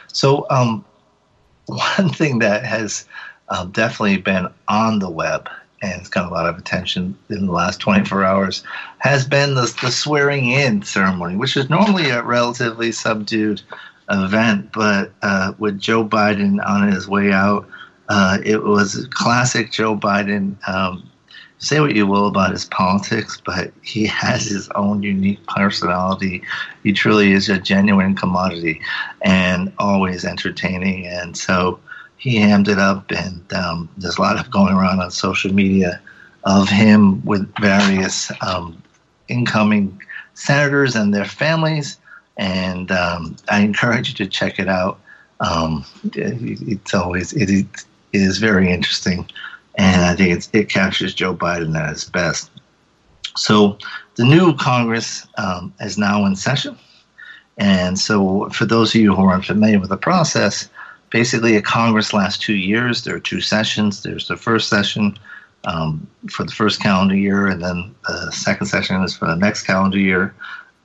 So 0.09 0.47
um, 0.51 0.85
one 1.67 2.11
thing 2.11 2.39
that 2.41 2.65
has 2.65 3.07
um, 3.49 3.71
definitely 3.71 4.19
been 4.19 4.49
on 4.69 4.99
the 4.99 5.11
web 5.11 5.49
and 5.83 6.01
it's 6.01 6.09
got 6.09 6.31
a 6.31 6.35
lot 6.35 6.49
of 6.49 6.57
attention 6.57 7.17
in 7.29 7.47
the 7.47 7.53
last 7.53 7.79
24 7.81 8.25
hours 8.25 8.65
has 8.99 9.27
been 9.27 9.55
the, 9.55 9.75
the 9.83 9.91
swearing 9.91 10.51
in 10.51 10.83
ceremony, 10.83 11.37
which 11.37 11.57
is 11.57 11.69
normally 11.69 12.09
a 12.09 12.23
relatively 12.23 12.91
subdued 12.91 13.61
event, 14.11 14.71
but 14.73 15.13
uh, 15.23 15.53
with 15.59 15.79
Joe 15.79 16.05
Biden 16.05 16.65
on 16.65 16.91
his 16.91 17.07
way 17.09 17.33
out, 17.33 17.69
uh, 18.09 18.39
it 18.45 18.63
was 18.63 19.07
classic 19.11 19.71
Joe 19.71 19.97
Biden 19.97 20.57
um, 20.69 21.11
say 21.59 21.81
what 21.81 21.95
you 21.95 22.07
will 22.07 22.27
about 22.27 22.53
his 22.53 22.67
politics, 22.67 23.41
but 23.45 23.73
he 23.83 24.07
has 24.07 24.47
his 24.47 24.69
own 24.75 25.03
unique 25.03 25.45
personality. 25.47 26.43
He 26.83 26.93
truly 26.93 27.33
is 27.33 27.49
a 27.49 27.59
genuine 27.59 28.15
commodity 28.15 28.81
and 29.23 29.73
always 29.79 30.25
entertaining. 30.25 31.07
And 31.07 31.37
so 31.37 31.81
he 32.17 32.37
hammed 32.37 32.69
it 32.69 32.79
up, 32.79 33.11
and 33.11 33.53
um, 33.53 33.89
there's 33.97 34.17
a 34.17 34.23
lot 34.23 34.39
of 34.39 34.51
going 34.51 34.75
around 34.75 35.01
on 35.01 35.11
social 35.11 35.53
media 35.53 36.01
of 36.45 36.69
him 36.69 37.25
with 37.25 37.53
various 37.61 38.31
um, 38.43 38.83
incoming 39.29 40.01
senators 40.35 40.95
and 40.95 41.15
their 41.15 41.25
families. 41.25 41.99
And 42.37 42.91
um, 42.91 43.37
I 43.49 43.61
encourage 43.61 44.09
you 44.09 44.15
to 44.25 44.27
check 44.27 44.59
it 44.59 44.69
out. 44.69 44.99
Um, 45.41 45.85
it, 46.05 46.59
it's 46.63 46.95
always 46.95 47.33
it 47.33 47.51
it 47.51 47.87
is 48.13 48.39
very 48.39 48.71
interesting 48.71 49.29
and 49.77 50.03
I 50.03 50.15
think 50.15 50.45
it 50.53 50.69
captures 50.69 51.15
Joe 51.15 51.35
Biden 51.35 51.77
at 51.79 51.91
his 51.91 52.05
best. 52.05 52.51
So 53.37 53.79
the 54.17 54.25
new 54.25 54.55
Congress 54.57 55.27
um, 55.39 55.75
is 55.81 55.99
now 55.99 56.25
in 56.25 56.37
session, 56.37 56.79
and 57.59 57.99
so 57.99 58.49
for 58.51 58.65
those 58.65 58.95
of 58.95 59.01
you 59.01 59.15
who 59.15 59.25
are 59.25 59.35
unfamiliar 59.35 59.81
with 59.81 59.91
the 59.91 59.97
process, 59.97 60.69
basically 61.15 61.55
a 61.55 61.63
Congress 61.63 62.13
lasts 62.13 62.45
two 62.45 62.57
years. 62.57 63.05
There 63.05 63.15
are 63.15 63.21
two 63.21 63.41
sessions. 63.41 64.03
There's 64.03 64.27
the 64.27 64.37
first 64.37 64.69
session 64.69 65.17
um, 65.63 66.09
for 66.29 66.43
the 66.43 66.51
first 66.51 66.83
calendar 66.83 67.15
year, 67.15 67.47
and 67.47 67.63
then 67.63 67.95
the 68.09 68.33
second 68.33 68.67
session 68.67 69.01
is 69.01 69.17
for 69.17 69.29
the 69.29 69.37
next 69.37 69.63
calendar 69.63 69.97
year. 69.97 70.35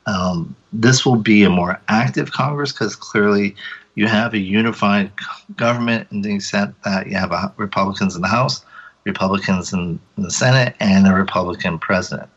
Um, 0.06 0.56
this 0.72 1.04
will 1.04 1.16
be 1.16 1.44
a 1.46 1.50
more 1.50 1.82
active 1.88 2.32
Congress 2.32 2.72
because 2.72 2.96
clearly 2.96 3.56
you 3.96 4.06
have 4.06 4.36
a 4.36 4.38
unified 4.38 5.12
government 5.56 6.08
in 6.12 6.22
the 6.22 6.36
extent 6.36 6.76
that 6.84 7.08
you 7.08 7.16
have 7.16 7.34
Republicans 7.58 8.16
in 8.16 8.22
the 8.22 8.28
House, 8.28 8.64
Republicans 9.06 9.74
in, 9.74 10.00
in 10.16 10.22
the 10.22 10.30
Senate, 10.30 10.76
and 10.80 11.08
a 11.08 11.14
Republican 11.16 11.80
president. 11.80 12.30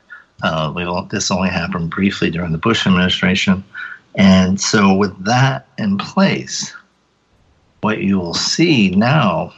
Uh, 0.42 0.72
we 0.74 0.82
don't, 0.82 1.10
this 1.10 1.30
only 1.30 1.50
happened 1.50 1.90
briefly 1.90 2.30
during 2.30 2.52
the 2.52 2.58
Bush 2.58 2.86
administration. 2.86 3.62
And 4.14 4.58
so, 4.58 4.94
with 4.94 5.26
that 5.26 5.66
in 5.76 5.98
place, 5.98 6.74
what 7.82 8.00
you 8.00 8.18
will 8.18 8.34
see 8.34 8.90
now 8.90 9.52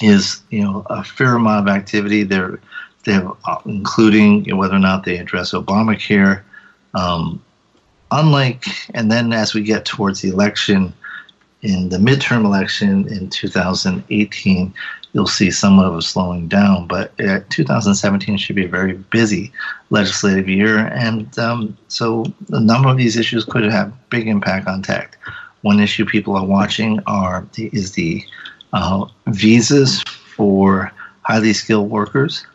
is 0.00 0.42
you 0.50 0.62
know 0.62 0.86
a 0.86 1.02
fair 1.02 1.34
amount 1.34 1.68
of 1.68 1.74
activity 1.74 2.22
there, 2.22 2.60
they 3.04 3.12
have, 3.12 3.32
uh, 3.44 3.58
including 3.66 4.56
whether 4.56 4.76
or 4.76 4.78
not 4.78 5.04
they 5.04 5.18
address 5.18 5.52
Obamacare. 5.52 6.42
Um, 6.94 7.42
unlike, 8.10 8.66
and 8.94 9.10
then 9.10 9.32
as 9.32 9.54
we 9.54 9.62
get 9.62 9.84
towards 9.84 10.20
the 10.20 10.28
election, 10.28 10.92
in 11.62 11.88
the 11.88 11.96
midterm 11.96 12.44
election 12.44 13.08
in 13.08 13.30
2018, 13.30 14.74
you'll 15.12 15.26
see 15.26 15.50
somewhat 15.50 15.86
of 15.86 15.96
a 15.96 16.02
slowing 16.02 16.46
down. 16.46 16.86
But 16.86 17.16
2017 17.18 18.36
should 18.36 18.56
be 18.56 18.66
a 18.66 18.68
very 18.68 18.92
busy 18.92 19.50
legislative 19.88 20.48
year, 20.48 20.78
and 20.78 21.36
um, 21.38 21.76
so 21.88 22.26
a 22.50 22.60
number 22.60 22.90
of 22.90 22.98
these 22.98 23.16
issues 23.16 23.46
could 23.46 23.64
have 23.64 23.92
big 24.10 24.28
impact 24.28 24.66
on 24.68 24.82
tech. 24.82 25.16
One 25.64 25.80
issue 25.80 26.04
people 26.04 26.36
are 26.36 26.44
watching 26.44 27.00
are 27.06 27.46
is 27.56 27.92
the 27.92 28.22
uh, 28.74 29.06
visas 29.28 30.02
for 30.36 30.92
highly 31.22 31.54
skilled 31.54 31.88
workers. 31.88 32.46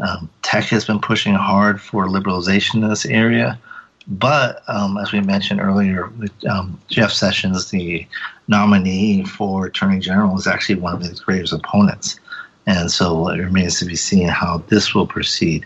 Um, 0.00 0.28
tech 0.42 0.64
has 0.64 0.84
been 0.84 1.00
pushing 1.00 1.32
hard 1.32 1.80
for 1.80 2.08
liberalization 2.08 2.82
in 2.82 2.90
this 2.90 3.06
area, 3.06 3.58
but 4.06 4.62
um, 4.68 4.98
as 4.98 5.12
we 5.12 5.20
mentioned 5.22 5.62
earlier, 5.62 6.12
um, 6.46 6.78
Jeff 6.90 7.10
Sessions, 7.10 7.70
the 7.70 8.06
nominee 8.48 9.24
for 9.24 9.64
Attorney 9.64 9.98
General, 9.98 10.36
is 10.36 10.46
actually 10.46 10.74
one 10.74 10.94
of 10.94 11.00
his 11.00 11.20
greatest 11.20 11.54
opponents, 11.54 12.20
and 12.66 12.90
so 12.90 13.28
it 13.28 13.38
remains 13.38 13.78
to 13.78 13.86
be 13.86 13.96
seen 13.96 14.28
how 14.28 14.58
this 14.68 14.94
will 14.94 15.06
proceed. 15.06 15.64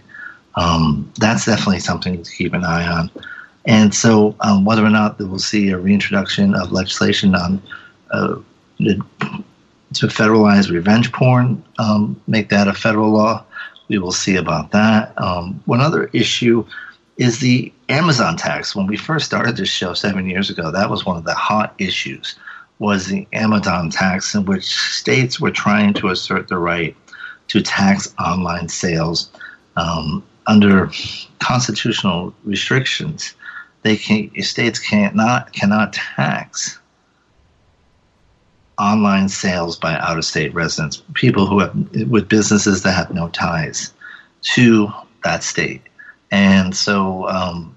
Um, 0.54 1.10
that's 1.18 1.46
definitely 1.46 1.80
something 1.80 2.22
to 2.22 2.30
keep 2.30 2.54
an 2.54 2.64
eye 2.64 2.86
on. 2.86 3.10
And 3.66 3.92
so, 3.94 4.36
um, 4.40 4.64
whether 4.64 4.84
or 4.84 4.90
not 4.90 5.18
we'll 5.18 5.38
see 5.38 5.70
a 5.70 5.78
reintroduction 5.78 6.54
of 6.54 6.70
legislation 6.70 7.34
on 7.34 7.60
uh, 8.12 8.36
to 8.78 10.06
federalize 10.06 10.70
revenge 10.70 11.12
porn, 11.12 11.62
um, 11.78 12.20
make 12.26 12.48
that 12.50 12.68
a 12.68 12.74
federal 12.74 13.10
law, 13.10 13.44
we 13.88 13.98
will 13.98 14.12
see 14.12 14.36
about 14.36 14.70
that. 14.72 15.12
Um, 15.20 15.60
one 15.66 15.80
other 15.80 16.10
issue 16.12 16.64
is 17.16 17.40
the 17.40 17.72
Amazon 17.88 18.36
tax. 18.36 18.76
When 18.76 18.86
we 18.86 18.96
first 18.96 19.26
started 19.26 19.56
this 19.56 19.68
show 19.68 19.94
seven 19.94 20.28
years 20.28 20.50
ago, 20.50 20.70
that 20.70 20.90
was 20.90 21.06
one 21.06 21.16
of 21.16 21.24
the 21.24 21.34
hot 21.34 21.74
issues. 21.78 22.36
Was 22.78 23.06
the 23.06 23.26
Amazon 23.32 23.90
tax, 23.90 24.34
in 24.34 24.44
which 24.44 24.66
states 24.66 25.40
were 25.40 25.50
trying 25.50 25.94
to 25.94 26.08
assert 26.08 26.48
the 26.48 26.58
right 26.58 26.94
to 27.48 27.62
tax 27.62 28.14
online 28.18 28.68
sales 28.68 29.30
um, 29.76 30.22
under 30.46 30.90
constitutional 31.38 32.34
restrictions 32.44 33.34
they 33.86 33.96
can 33.96 34.28
states 34.42 34.80
cannot 34.80 35.52
cannot 35.52 35.92
tax 35.92 36.80
online 38.78 39.28
sales 39.28 39.78
by 39.78 39.96
out 39.98 40.18
of 40.18 40.24
state 40.24 40.52
residents, 40.52 41.02
people 41.14 41.46
who 41.46 41.60
have 41.60 41.74
with 42.10 42.28
businesses 42.28 42.82
that 42.82 42.92
have 42.92 43.14
no 43.14 43.28
ties 43.28 43.92
to 44.42 44.92
that 45.22 45.44
state, 45.44 45.82
and 46.32 46.74
so 46.74 47.28
um, 47.28 47.76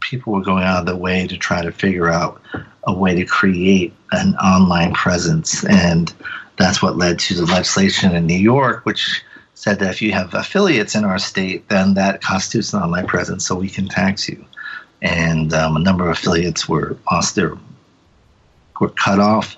people 0.00 0.34
were 0.34 0.42
going 0.42 0.64
out 0.64 0.80
of 0.80 0.86
their 0.86 0.96
way 0.96 1.26
to 1.26 1.38
try 1.38 1.62
to 1.62 1.72
figure 1.72 2.10
out 2.10 2.42
a 2.84 2.92
way 2.92 3.14
to 3.14 3.24
create 3.24 3.94
an 4.12 4.36
online 4.36 4.92
presence, 4.92 5.64
and 5.64 6.12
that's 6.58 6.82
what 6.82 6.98
led 6.98 7.18
to 7.18 7.34
the 7.34 7.46
legislation 7.46 8.14
in 8.14 8.26
New 8.26 8.38
York, 8.38 8.84
which 8.84 9.22
said 9.54 9.78
that 9.78 9.90
if 9.90 10.02
you 10.02 10.12
have 10.12 10.34
affiliates 10.34 10.94
in 10.94 11.04
our 11.04 11.18
state, 11.18 11.66
then 11.70 11.94
that 11.94 12.20
constitutes 12.20 12.74
an 12.74 12.82
online 12.82 13.06
presence, 13.06 13.46
so 13.46 13.54
we 13.54 13.68
can 13.70 13.88
tax 13.88 14.28
you 14.28 14.44
and 15.02 15.52
um, 15.54 15.76
a 15.76 15.80
number 15.80 16.04
of 16.04 16.10
affiliates 16.10 16.68
were 16.68 16.96
lost 17.10 17.34
their 17.34 17.56
were 18.80 18.88
cut 18.90 19.20
off, 19.20 19.56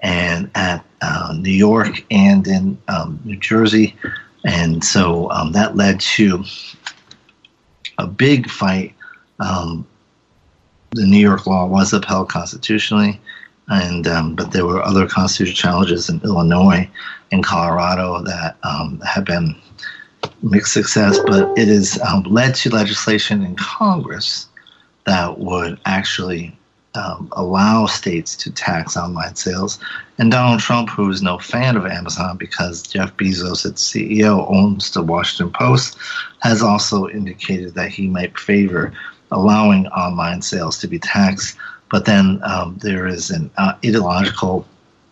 and 0.00 0.50
at 0.54 0.84
uh, 1.00 1.34
New 1.38 1.52
York 1.52 2.04
and 2.10 2.46
in 2.46 2.78
um, 2.88 3.20
New 3.24 3.36
Jersey, 3.36 3.94
and 4.44 4.84
so 4.84 5.30
um, 5.30 5.52
that 5.52 5.76
led 5.76 6.00
to 6.00 6.44
a 7.98 8.06
big 8.06 8.50
fight. 8.50 8.94
Um, 9.38 9.86
the 10.92 11.06
New 11.06 11.18
York 11.18 11.46
law 11.46 11.66
was 11.66 11.92
upheld 11.92 12.28
constitutionally, 12.28 13.20
and 13.68 14.06
um, 14.06 14.34
but 14.34 14.52
there 14.52 14.66
were 14.66 14.82
other 14.82 15.06
constitutional 15.06 15.56
challenges 15.56 16.08
in 16.08 16.20
Illinois 16.22 16.88
and 17.32 17.44
Colorado 17.44 18.22
that 18.22 18.56
um, 18.62 19.00
have 19.00 19.24
been 19.24 19.56
mixed 20.42 20.72
success, 20.72 21.18
but 21.26 21.56
it 21.58 21.68
has 21.68 21.98
led 22.26 22.54
to 22.56 22.70
legislation 22.70 23.42
in 23.44 23.56
Congress 23.56 24.48
that 25.06 25.38
would 25.38 25.78
actually 25.84 26.56
um, 26.94 27.28
allow 27.32 27.86
states 27.86 28.36
to 28.36 28.52
tax 28.52 28.96
online 28.96 29.34
sales. 29.34 29.78
And 30.18 30.30
Donald 30.30 30.60
Trump, 30.60 30.90
who 30.90 31.10
is 31.10 31.22
no 31.22 31.38
fan 31.38 31.76
of 31.76 31.86
Amazon 31.86 32.36
because 32.36 32.82
Jeff 32.82 33.16
Bezos, 33.16 33.66
its 33.66 33.92
CEO, 33.92 34.48
owns 34.48 34.92
the 34.92 35.02
Washington 35.02 35.52
Post, 35.52 35.98
has 36.40 36.62
also 36.62 37.08
indicated 37.08 37.74
that 37.74 37.90
he 37.90 38.06
might 38.06 38.38
favor 38.38 38.92
allowing 39.32 39.88
online 39.88 40.42
sales 40.42 40.78
to 40.78 40.86
be 40.86 40.98
taxed. 40.98 41.56
But 41.90 42.04
then 42.04 42.40
um, 42.44 42.78
there 42.80 43.06
is 43.06 43.30
an 43.30 43.50
uh, 43.56 43.74
ideological 43.84 44.66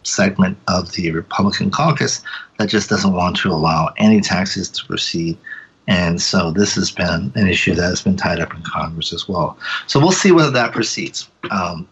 segment 0.04 0.58
of 0.68 0.92
the 0.92 1.10
Republican 1.10 1.70
caucus 1.70 2.22
that 2.58 2.68
just 2.68 2.88
doesn't 2.88 3.12
want 3.12 3.36
to 3.36 3.48
allow 3.48 3.92
any 3.96 4.20
taxes 4.20 4.68
to 4.70 4.84
proceed 4.86 5.36
and 5.88 6.20
so 6.22 6.52
this 6.52 6.74
has 6.76 6.90
been 6.90 7.32
an 7.34 7.48
issue 7.48 7.74
that 7.74 7.82
has 7.82 8.02
been 8.02 8.16
tied 8.16 8.40
up 8.40 8.54
in 8.54 8.62
Congress 8.62 9.12
as 9.12 9.28
well. 9.28 9.58
So 9.86 9.98
we'll 9.98 10.12
see 10.12 10.30
whether 10.30 10.50
that 10.50 10.72
proceeds. 10.72 11.28
Um, 11.50 11.88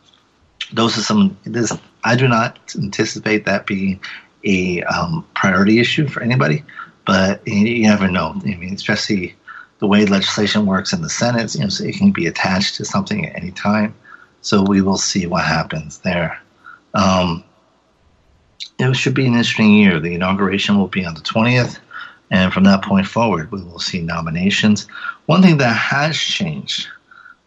those 0.72 0.96
are 0.96 1.02
some. 1.02 1.36
This 1.44 1.76
I 2.04 2.16
do 2.16 2.28
not 2.28 2.58
anticipate 2.76 3.44
that 3.46 3.66
being 3.66 4.00
a 4.44 4.82
um, 4.84 5.26
priority 5.34 5.80
issue 5.80 6.06
for 6.06 6.22
anybody, 6.22 6.64
but 7.06 7.46
you, 7.46 7.54
you 7.54 7.82
never 7.82 8.08
know. 8.08 8.40
I 8.44 8.56
mean, 8.56 8.74
especially 8.74 9.34
the 9.80 9.86
way 9.86 10.06
legislation 10.06 10.66
works 10.66 10.92
in 10.92 11.02
the 11.02 11.10
Senate, 11.10 11.54
you 11.54 11.62
know, 11.62 11.68
so 11.68 11.84
it 11.84 11.96
can 11.96 12.12
be 12.12 12.26
attached 12.26 12.76
to 12.76 12.84
something 12.84 13.26
at 13.26 13.36
any 13.36 13.50
time. 13.50 13.94
So 14.42 14.62
we 14.62 14.80
will 14.82 14.98
see 14.98 15.26
what 15.26 15.44
happens 15.44 15.98
there. 15.98 16.40
Um, 16.94 17.44
it 18.78 18.94
should 18.94 19.14
be 19.14 19.26
an 19.26 19.32
interesting 19.32 19.74
year. 19.74 20.00
The 20.00 20.14
inauguration 20.14 20.78
will 20.78 20.88
be 20.88 21.04
on 21.04 21.14
the 21.14 21.20
20th. 21.20 21.78
And 22.30 22.52
from 22.52 22.64
that 22.64 22.82
point 22.82 23.06
forward, 23.06 23.50
we 23.50 23.62
will 23.62 23.80
see 23.80 24.00
nominations. 24.00 24.86
One 25.26 25.42
thing 25.42 25.58
that 25.58 25.76
has 25.76 26.16
changed 26.16 26.86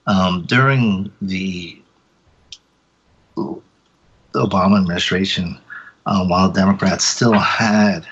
um, 0.06 0.44
during 0.46 1.12
the 1.22 1.82
Obama 3.38 4.78
administration, 4.78 5.58
uh, 6.06 6.26
while 6.26 6.52
Democrats 6.52 7.06
still 7.06 7.34
had 7.34 8.06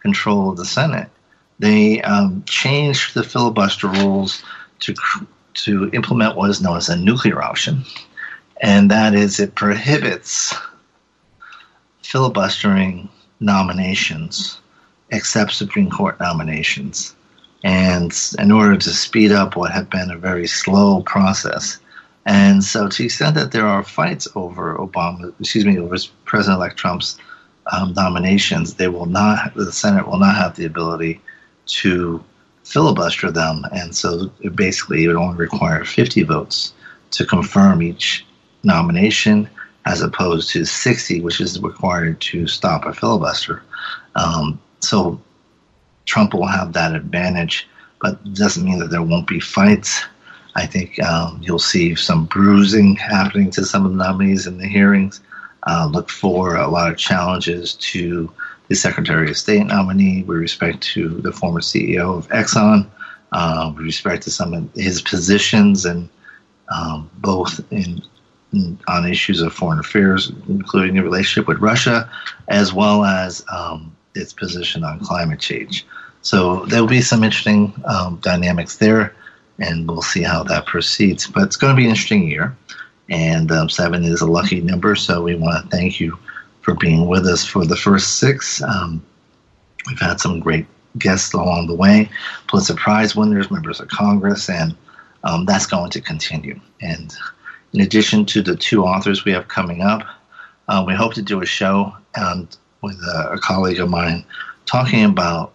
control 0.00 0.50
of 0.50 0.56
the 0.56 0.64
Senate, 0.64 1.08
they 1.58 2.02
um, 2.02 2.42
changed 2.46 3.14
the 3.14 3.22
filibuster 3.22 3.88
rules 3.88 4.42
to 4.80 4.94
to 5.52 5.90
implement 5.92 6.36
what 6.36 6.48
is 6.48 6.62
known 6.62 6.76
as 6.76 6.88
a 6.88 6.96
nuclear 6.96 7.42
option, 7.42 7.84
and 8.60 8.90
that 8.90 9.14
is 9.14 9.38
it 9.38 9.54
prohibits 9.54 10.54
filibustering 12.02 13.08
nominations 13.40 14.59
accept 15.12 15.52
Supreme 15.52 15.90
Court 15.90 16.18
nominations. 16.20 17.14
And 17.62 18.12
in 18.38 18.50
order 18.50 18.76
to 18.76 18.90
speed 18.90 19.32
up 19.32 19.56
what 19.56 19.72
had 19.72 19.90
been 19.90 20.10
a 20.10 20.16
very 20.16 20.46
slow 20.46 21.02
process. 21.02 21.78
And 22.26 22.64
so, 22.64 22.88
to 22.88 22.98
the 22.98 23.04
extent 23.06 23.34
that 23.34 23.52
there 23.52 23.66
are 23.66 23.82
fights 23.82 24.28
over 24.34 24.76
Obama, 24.76 25.32
excuse 25.40 25.64
me, 25.64 25.78
over 25.78 25.96
President 26.24 26.58
elect 26.58 26.76
Trump's 26.76 27.18
um, 27.72 27.92
nominations, 27.94 28.74
they 28.74 28.88
will 28.88 29.06
not, 29.06 29.54
the 29.54 29.72
Senate 29.72 30.06
will 30.06 30.18
not 30.18 30.36
have 30.36 30.56
the 30.56 30.64
ability 30.64 31.20
to 31.66 32.22
filibuster 32.64 33.30
them. 33.30 33.64
And 33.72 33.94
so, 33.94 34.30
it 34.40 34.56
basically, 34.56 35.04
it 35.04 35.08
would 35.08 35.16
only 35.16 35.36
require 35.36 35.84
50 35.84 36.22
votes 36.22 36.72
to 37.12 37.26
confirm 37.26 37.82
each 37.82 38.24
nomination, 38.64 39.48
as 39.86 40.02
opposed 40.02 40.50
to 40.50 40.64
60, 40.64 41.20
which 41.22 41.40
is 41.40 41.60
required 41.60 42.20
to 42.20 42.46
stop 42.46 42.84
a 42.84 42.92
filibuster. 42.92 43.62
Um, 44.14 44.60
so 44.80 45.20
Trump 46.06 46.34
will 46.34 46.46
have 46.46 46.72
that 46.72 46.94
advantage, 46.94 47.68
but 48.00 48.18
it 48.24 48.34
doesn't 48.34 48.64
mean 48.64 48.78
that 48.78 48.90
there 48.90 49.02
won't 49.02 49.28
be 49.28 49.40
fights. 49.40 50.02
I 50.56 50.66
think 50.66 51.00
um, 51.02 51.40
you'll 51.42 51.58
see 51.58 51.94
some 51.94 52.26
bruising 52.26 52.96
happening 52.96 53.50
to 53.52 53.64
some 53.64 53.86
of 53.86 53.92
the 53.92 53.98
nominees 53.98 54.46
in 54.46 54.58
the 54.58 54.66
hearings. 54.66 55.20
Uh, 55.66 55.88
look 55.90 56.08
for 56.08 56.56
a 56.56 56.68
lot 56.68 56.90
of 56.90 56.96
challenges 56.96 57.74
to 57.74 58.32
the 58.68 58.74
Secretary 58.74 59.28
of 59.30 59.36
State 59.36 59.66
nominee 59.66 60.22
with 60.22 60.38
respect 60.38 60.82
to 60.94 61.08
the 61.08 61.32
former 61.32 61.60
CEO 61.60 62.16
of 62.18 62.28
Exxon, 62.28 62.86
uh, 63.32 63.72
with 63.76 63.84
respect 63.84 64.22
to 64.22 64.30
some 64.30 64.54
of 64.54 64.72
his 64.74 65.02
positions 65.02 65.84
and 65.84 66.08
um, 66.70 67.10
both 67.18 67.60
in, 67.72 68.00
in, 68.52 68.78
on 68.88 69.08
issues 69.08 69.42
of 69.42 69.52
foreign 69.52 69.80
affairs, 69.80 70.32
including 70.48 70.94
the 70.94 71.02
relationship 71.02 71.48
with 71.48 71.58
Russia, 71.58 72.08
as 72.48 72.72
well 72.72 73.04
as 73.04 73.44
um, 73.52 73.94
its 74.14 74.32
position 74.32 74.84
on 74.84 75.00
climate 75.00 75.40
change. 75.40 75.86
So 76.22 76.66
there 76.66 76.80
will 76.80 76.88
be 76.88 77.00
some 77.00 77.24
interesting 77.24 77.72
um, 77.84 78.18
dynamics 78.22 78.76
there, 78.76 79.14
and 79.58 79.88
we'll 79.88 80.02
see 80.02 80.22
how 80.22 80.42
that 80.44 80.66
proceeds. 80.66 81.26
But 81.26 81.44
it's 81.44 81.56
going 81.56 81.74
to 81.74 81.76
be 81.76 81.84
an 81.84 81.90
interesting 81.90 82.26
year, 82.28 82.56
and 83.08 83.50
um, 83.50 83.68
seven 83.68 84.04
is 84.04 84.20
a 84.20 84.26
lucky 84.26 84.60
number. 84.60 84.94
So 84.96 85.22
we 85.22 85.34
want 85.34 85.62
to 85.62 85.76
thank 85.76 86.00
you 86.00 86.18
for 86.60 86.74
being 86.74 87.06
with 87.06 87.26
us 87.26 87.44
for 87.44 87.64
the 87.64 87.76
first 87.76 88.18
six. 88.18 88.62
Um, 88.62 89.02
we've 89.86 89.98
had 89.98 90.20
some 90.20 90.40
great 90.40 90.66
guests 90.98 91.32
along 91.32 91.68
the 91.68 91.74
way, 91.74 92.10
Pulitzer 92.48 92.74
Prize 92.74 93.16
winners, 93.16 93.50
members 93.50 93.80
of 93.80 93.88
Congress, 93.88 94.50
and 94.50 94.76
um, 95.24 95.46
that's 95.46 95.66
going 95.66 95.90
to 95.90 96.00
continue. 96.00 96.60
And 96.82 97.14
in 97.72 97.80
addition 97.80 98.26
to 98.26 98.42
the 98.42 98.56
two 98.56 98.84
authors 98.84 99.24
we 99.24 99.32
have 99.32 99.48
coming 99.48 99.82
up, 99.82 100.02
uh, 100.68 100.84
we 100.86 100.94
hope 100.94 101.14
to 101.14 101.22
do 101.22 101.40
a 101.40 101.46
show 101.46 101.94
um, 102.20 102.48
with 102.82 102.96
a, 103.02 103.32
a 103.32 103.38
colleague 103.38 103.80
of 103.80 103.90
mine 103.90 104.24
talking 104.66 105.04
about 105.04 105.52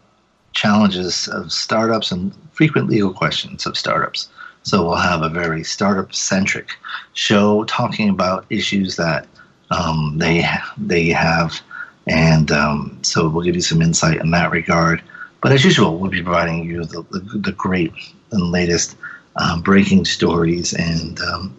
challenges 0.53 1.27
of 1.27 1.51
startups 1.51 2.11
and 2.11 2.33
frequent 2.53 2.89
legal 2.89 3.13
questions 3.13 3.65
of 3.65 3.77
startups. 3.77 4.29
So 4.63 4.83
we'll 4.83 4.95
have 4.95 5.21
a 5.21 5.29
very 5.29 5.63
startup 5.63 6.13
centric 6.13 6.71
show 7.13 7.65
talking 7.65 8.09
about 8.09 8.45
issues 8.49 8.95
that 8.95 9.27
um, 9.69 10.17
they 10.17 10.43
they 10.77 11.09
have, 11.09 11.59
and 12.07 12.51
um, 12.51 12.97
so 13.03 13.27
we'll 13.27 13.43
give 13.43 13.55
you 13.55 13.61
some 13.61 13.81
insight 13.81 14.21
in 14.21 14.31
that 14.31 14.51
regard. 14.51 15.03
But 15.41 15.51
as 15.51 15.63
usual, 15.63 15.97
we'll 15.97 16.09
be 16.09 16.23
providing 16.23 16.63
you 16.63 16.83
the, 16.85 17.03
the, 17.11 17.19
the 17.39 17.51
great 17.51 17.93
and 18.31 18.51
latest 18.51 18.95
um, 19.35 19.61
breaking 19.61 20.05
stories, 20.05 20.73
and 20.73 21.19
um, 21.21 21.55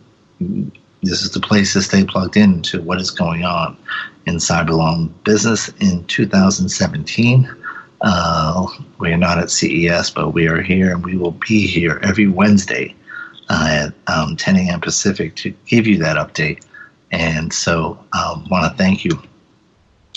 this 1.03 1.23
is 1.23 1.31
the 1.31 1.41
place 1.41 1.75
to 1.75 1.83
stay 1.83 2.05
plugged 2.05 2.37
into 2.37 2.83
what 2.83 3.01
is 3.01 3.11
going 3.11 3.45
on 3.45 3.77
in 4.27 4.37
cyber 4.37 4.71
law 4.71 5.05
business 5.25 5.69
in 5.81 6.05
2017. 6.05 7.49
Uh, 8.03 8.67
we 8.99 9.13
are 9.13 9.17
not 9.17 9.39
at 9.39 9.51
CES, 9.51 10.11
but 10.11 10.31
we 10.31 10.49
are 10.49 10.61
here, 10.61 10.91
and 10.91 11.05
we 11.05 11.17
will 11.17 11.37
be 11.49 11.67
here 11.67 11.99
every 12.03 12.27
Wednesday 12.27 12.95
uh, 13.49 13.87
at 13.87 14.13
um, 14.13 14.37
10 14.37 14.57
a.m. 14.57 14.81
Pacific 14.81 15.35
to 15.37 15.55
give 15.67 15.87
you 15.87 15.97
that 15.99 16.17
update. 16.17 16.63
And 17.13 17.53
so, 17.53 17.99
I 18.13 18.33
um, 18.33 18.47
want 18.51 18.71
to 18.71 18.77
thank 18.77 19.05
you 19.05 19.23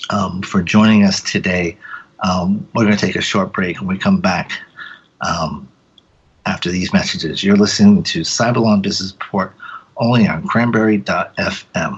um, 0.10 0.42
for 0.42 0.62
joining 0.62 1.04
us 1.04 1.22
today. 1.22 1.78
Um, 2.22 2.68
we're 2.74 2.84
going 2.84 2.98
to 2.98 3.06
take 3.06 3.16
a 3.16 3.22
short 3.22 3.54
break, 3.54 3.80
and 3.80 3.88
we 3.88 3.98
come 3.98 4.20
back 4.20 4.52
um, 5.22 5.70
after 6.46 6.72
these 6.72 6.92
messages. 6.92 7.44
You're 7.44 7.56
listening 7.56 8.04
to 8.04 8.22
Cyberlaw 8.22 8.82
Business 8.82 9.14
Report 9.14 9.54
only 9.98 10.28
on 10.28 10.46
cranberry.fm. 10.48 11.98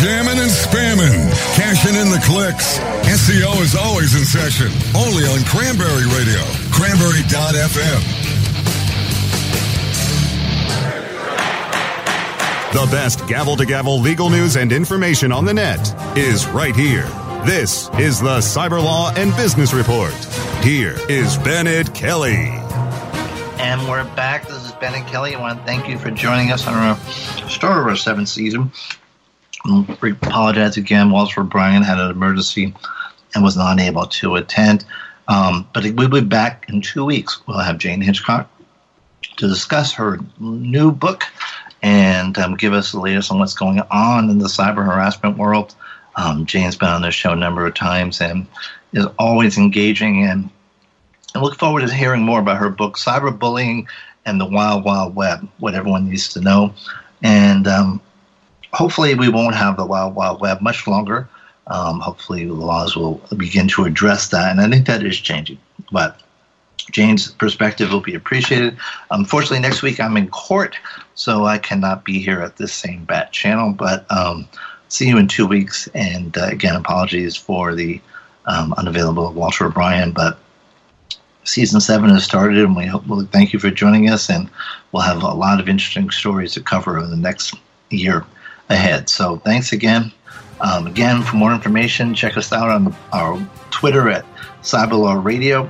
Jamming 0.00 0.38
and 0.38 0.50
spamming, 0.50 1.30
cashing 1.54 1.94
in 1.94 2.10
the 2.10 2.20
clicks. 2.24 2.78
SEO 3.06 3.60
is 3.62 3.74
always 3.74 4.14
in 4.14 4.24
session, 4.24 4.70
only 4.96 5.24
on 5.24 5.44
Cranberry 5.44 6.06
Radio, 6.12 6.42
cranberry.fm. 6.72 8.24
The 12.74 12.88
best 12.90 13.26
gavel 13.28 13.56
to 13.56 13.64
gavel 13.64 14.00
legal 14.00 14.30
news 14.30 14.56
and 14.56 14.72
information 14.72 15.30
on 15.30 15.44
the 15.44 15.54
net 15.54 15.94
is 16.18 16.48
right 16.48 16.74
here. 16.74 17.06
This 17.46 17.88
is 17.98 18.20
the 18.20 18.38
Cyber 18.38 18.82
Law 18.82 19.12
and 19.14 19.36
Business 19.36 19.72
Report. 19.72 20.12
Here 20.64 20.96
is 21.08 21.38
Bennett 21.38 21.94
Kelley. 21.94 22.48
And 23.58 23.86
we're 23.88 24.02
back. 24.16 24.48
This 24.48 24.64
is 24.64 24.72
Bennett 24.72 25.06
Kelley. 25.06 25.36
I 25.36 25.40
want 25.40 25.60
to 25.60 25.64
thank 25.64 25.88
you 25.88 25.98
for 25.98 26.10
joining 26.10 26.50
us 26.50 26.66
on 26.66 26.74
our 26.74 26.96
start 27.48 27.78
of 27.78 27.86
our 27.86 27.96
seventh 27.96 28.28
season. 28.28 28.72
Apologize 29.66 30.76
again. 30.76 31.10
Walter 31.10 31.42
Bryan 31.42 31.82
had 31.82 31.98
an 31.98 32.10
emergency 32.10 32.74
and 33.34 33.42
was 33.42 33.56
not 33.56 33.80
able 33.80 34.06
to 34.06 34.36
attend. 34.36 34.84
Um, 35.26 35.66
but 35.72 35.84
we'll 35.94 36.08
be 36.08 36.20
back 36.20 36.66
in 36.68 36.82
two 36.82 37.04
weeks. 37.04 37.40
We'll 37.46 37.58
have 37.58 37.78
Jayne 37.78 38.02
Hitchcock 38.02 38.50
to 39.36 39.48
discuss 39.48 39.92
her 39.94 40.18
new 40.38 40.92
book 40.92 41.24
and 41.82 42.36
um, 42.38 42.56
give 42.56 42.72
us 42.72 42.92
the 42.92 43.00
latest 43.00 43.30
on 43.30 43.38
what's 43.38 43.54
going 43.54 43.80
on 43.90 44.30
in 44.30 44.38
the 44.38 44.48
cyber 44.48 44.84
harassment 44.84 45.38
world. 45.38 45.74
Um, 46.16 46.46
Jayne's 46.46 46.76
been 46.76 46.88
on 46.88 47.02
this 47.02 47.14
show 47.14 47.32
a 47.32 47.36
number 47.36 47.66
of 47.66 47.74
times 47.74 48.20
and 48.20 48.46
is 48.92 49.06
always 49.18 49.58
engaging. 49.58 50.24
And 50.24 50.50
I 51.34 51.40
look 51.40 51.58
forward 51.58 51.86
to 51.86 51.92
hearing 51.92 52.22
more 52.22 52.40
about 52.40 52.58
her 52.58 52.70
book, 52.70 52.96
Cyberbullying 52.96 53.86
and 54.24 54.40
the 54.40 54.46
Wild 54.46 54.84
Wild 54.84 55.14
Web, 55.14 55.48
what 55.58 55.74
everyone 55.74 56.08
needs 56.08 56.28
to 56.34 56.40
know. 56.40 56.72
And 57.22 57.66
um, 57.66 58.00
hopefully 58.74 59.14
we 59.14 59.28
won't 59.28 59.54
have 59.54 59.76
the 59.76 59.86
wild, 59.86 60.14
wild 60.14 60.40
web 60.40 60.60
much 60.60 60.86
longer. 60.86 61.28
Um, 61.68 62.00
hopefully 62.00 62.44
the 62.44 62.52
laws 62.52 62.94
will 62.94 63.22
begin 63.36 63.68
to 63.68 63.84
address 63.84 64.28
that, 64.28 64.50
and 64.50 64.60
I 64.60 64.68
think 64.68 64.86
that 64.86 65.02
is 65.02 65.18
changing. 65.18 65.58
But 65.90 66.20
Jayne's 66.90 67.32
perspective 67.32 67.90
will 67.90 68.00
be 68.00 68.14
appreciated. 68.14 68.76
Unfortunately, 69.10 69.60
next 69.60 69.80
week 69.80 69.98
I'm 69.98 70.18
in 70.18 70.28
court, 70.28 70.76
so 71.14 71.46
I 71.46 71.56
cannot 71.56 72.04
be 72.04 72.18
here 72.18 72.40
at 72.40 72.56
this 72.56 72.74
same 72.74 73.04
bat 73.04 73.32
channel. 73.32 73.72
But 73.72 74.10
um, 74.12 74.46
see 74.88 75.08
you 75.08 75.16
in 75.16 75.28
two 75.28 75.46
weeks. 75.46 75.88
And 75.94 76.36
uh, 76.36 76.48
again, 76.48 76.76
apologies 76.76 77.34
for 77.34 77.74
the 77.74 78.00
um, 78.44 78.74
unavailable 78.74 79.32
Walter 79.32 79.64
O'Brien, 79.64 80.12
but 80.12 80.38
season 81.44 81.80
seven 81.80 82.10
has 82.10 82.24
started, 82.24 82.58
and 82.58 82.76
we 82.76 82.84
hope. 82.84 83.06
Well, 83.06 83.26
thank 83.32 83.54
you 83.54 83.58
for 83.58 83.70
joining 83.70 84.10
us, 84.10 84.28
and 84.28 84.50
we'll 84.92 85.02
have 85.02 85.22
a 85.22 85.28
lot 85.28 85.60
of 85.60 85.68
interesting 85.68 86.10
stories 86.10 86.52
to 86.54 86.60
cover 86.60 86.98
over 86.98 87.06
the 87.06 87.16
next 87.16 87.54
year 87.88 88.26
ahead. 88.68 89.08
So 89.08 89.36
thanks 89.36 89.72
again. 89.72 90.12
Um, 90.60 90.86
again, 90.86 91.22
for 91.22 91.36
more 91.36 91.52
information, 91.52 92.14
check 92.14 92.36
us 92.36 92.52
out 92.52 92.70
on 92.70 92.94
our 93.12 93.38
Twitter 93.70 94.08
at 94.08 94.24
Cyberlaw 94.62 95.22
Radio. 95.22 95.68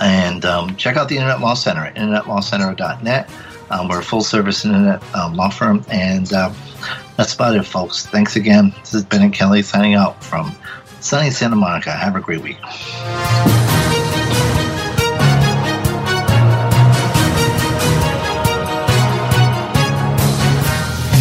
And 0.00 0.44
um, 0.44 0.76
check 0.76 0.96
out 0.96 1.08
the 1.08 1.16
Internet 1.16 1.40
Law 1.40 1.54
Center 1.54 1.84
at 1.84 1.94
internetlawcenter.net. 1.94 3.30
Um, 3.70 3.88
we're 3.88 4.00
a 4.00 4.02
full 4.02 4.22
service 4.22 4.64
internet 4.64 5.02
um, 5.14 5.34
law 5.34 5.48
firm. 5.48 5.84
And 5.90 6.32
uh, 6.32 6.52
that's 7.16 7.34
about 7.34 7.56
it, 7.56 7.64
folks. 7.64 8.06
Thanks 8.06 8.36
again. 8.36 8.74
This 8.80 8.94
is 8.94 9.04
Bennett 9.04 9.32
Kelley 9.32 9.62
signing 9.62 9.94
out 9.94 10.22
from 10.22 10.54
sunny 11.00 11.30
Santa 11.30 11.56
Monica. 11.56 11.92
Have 11.92 12.16
a 12.16 12.20
great 12.20 12.42
week. 12.42 12.58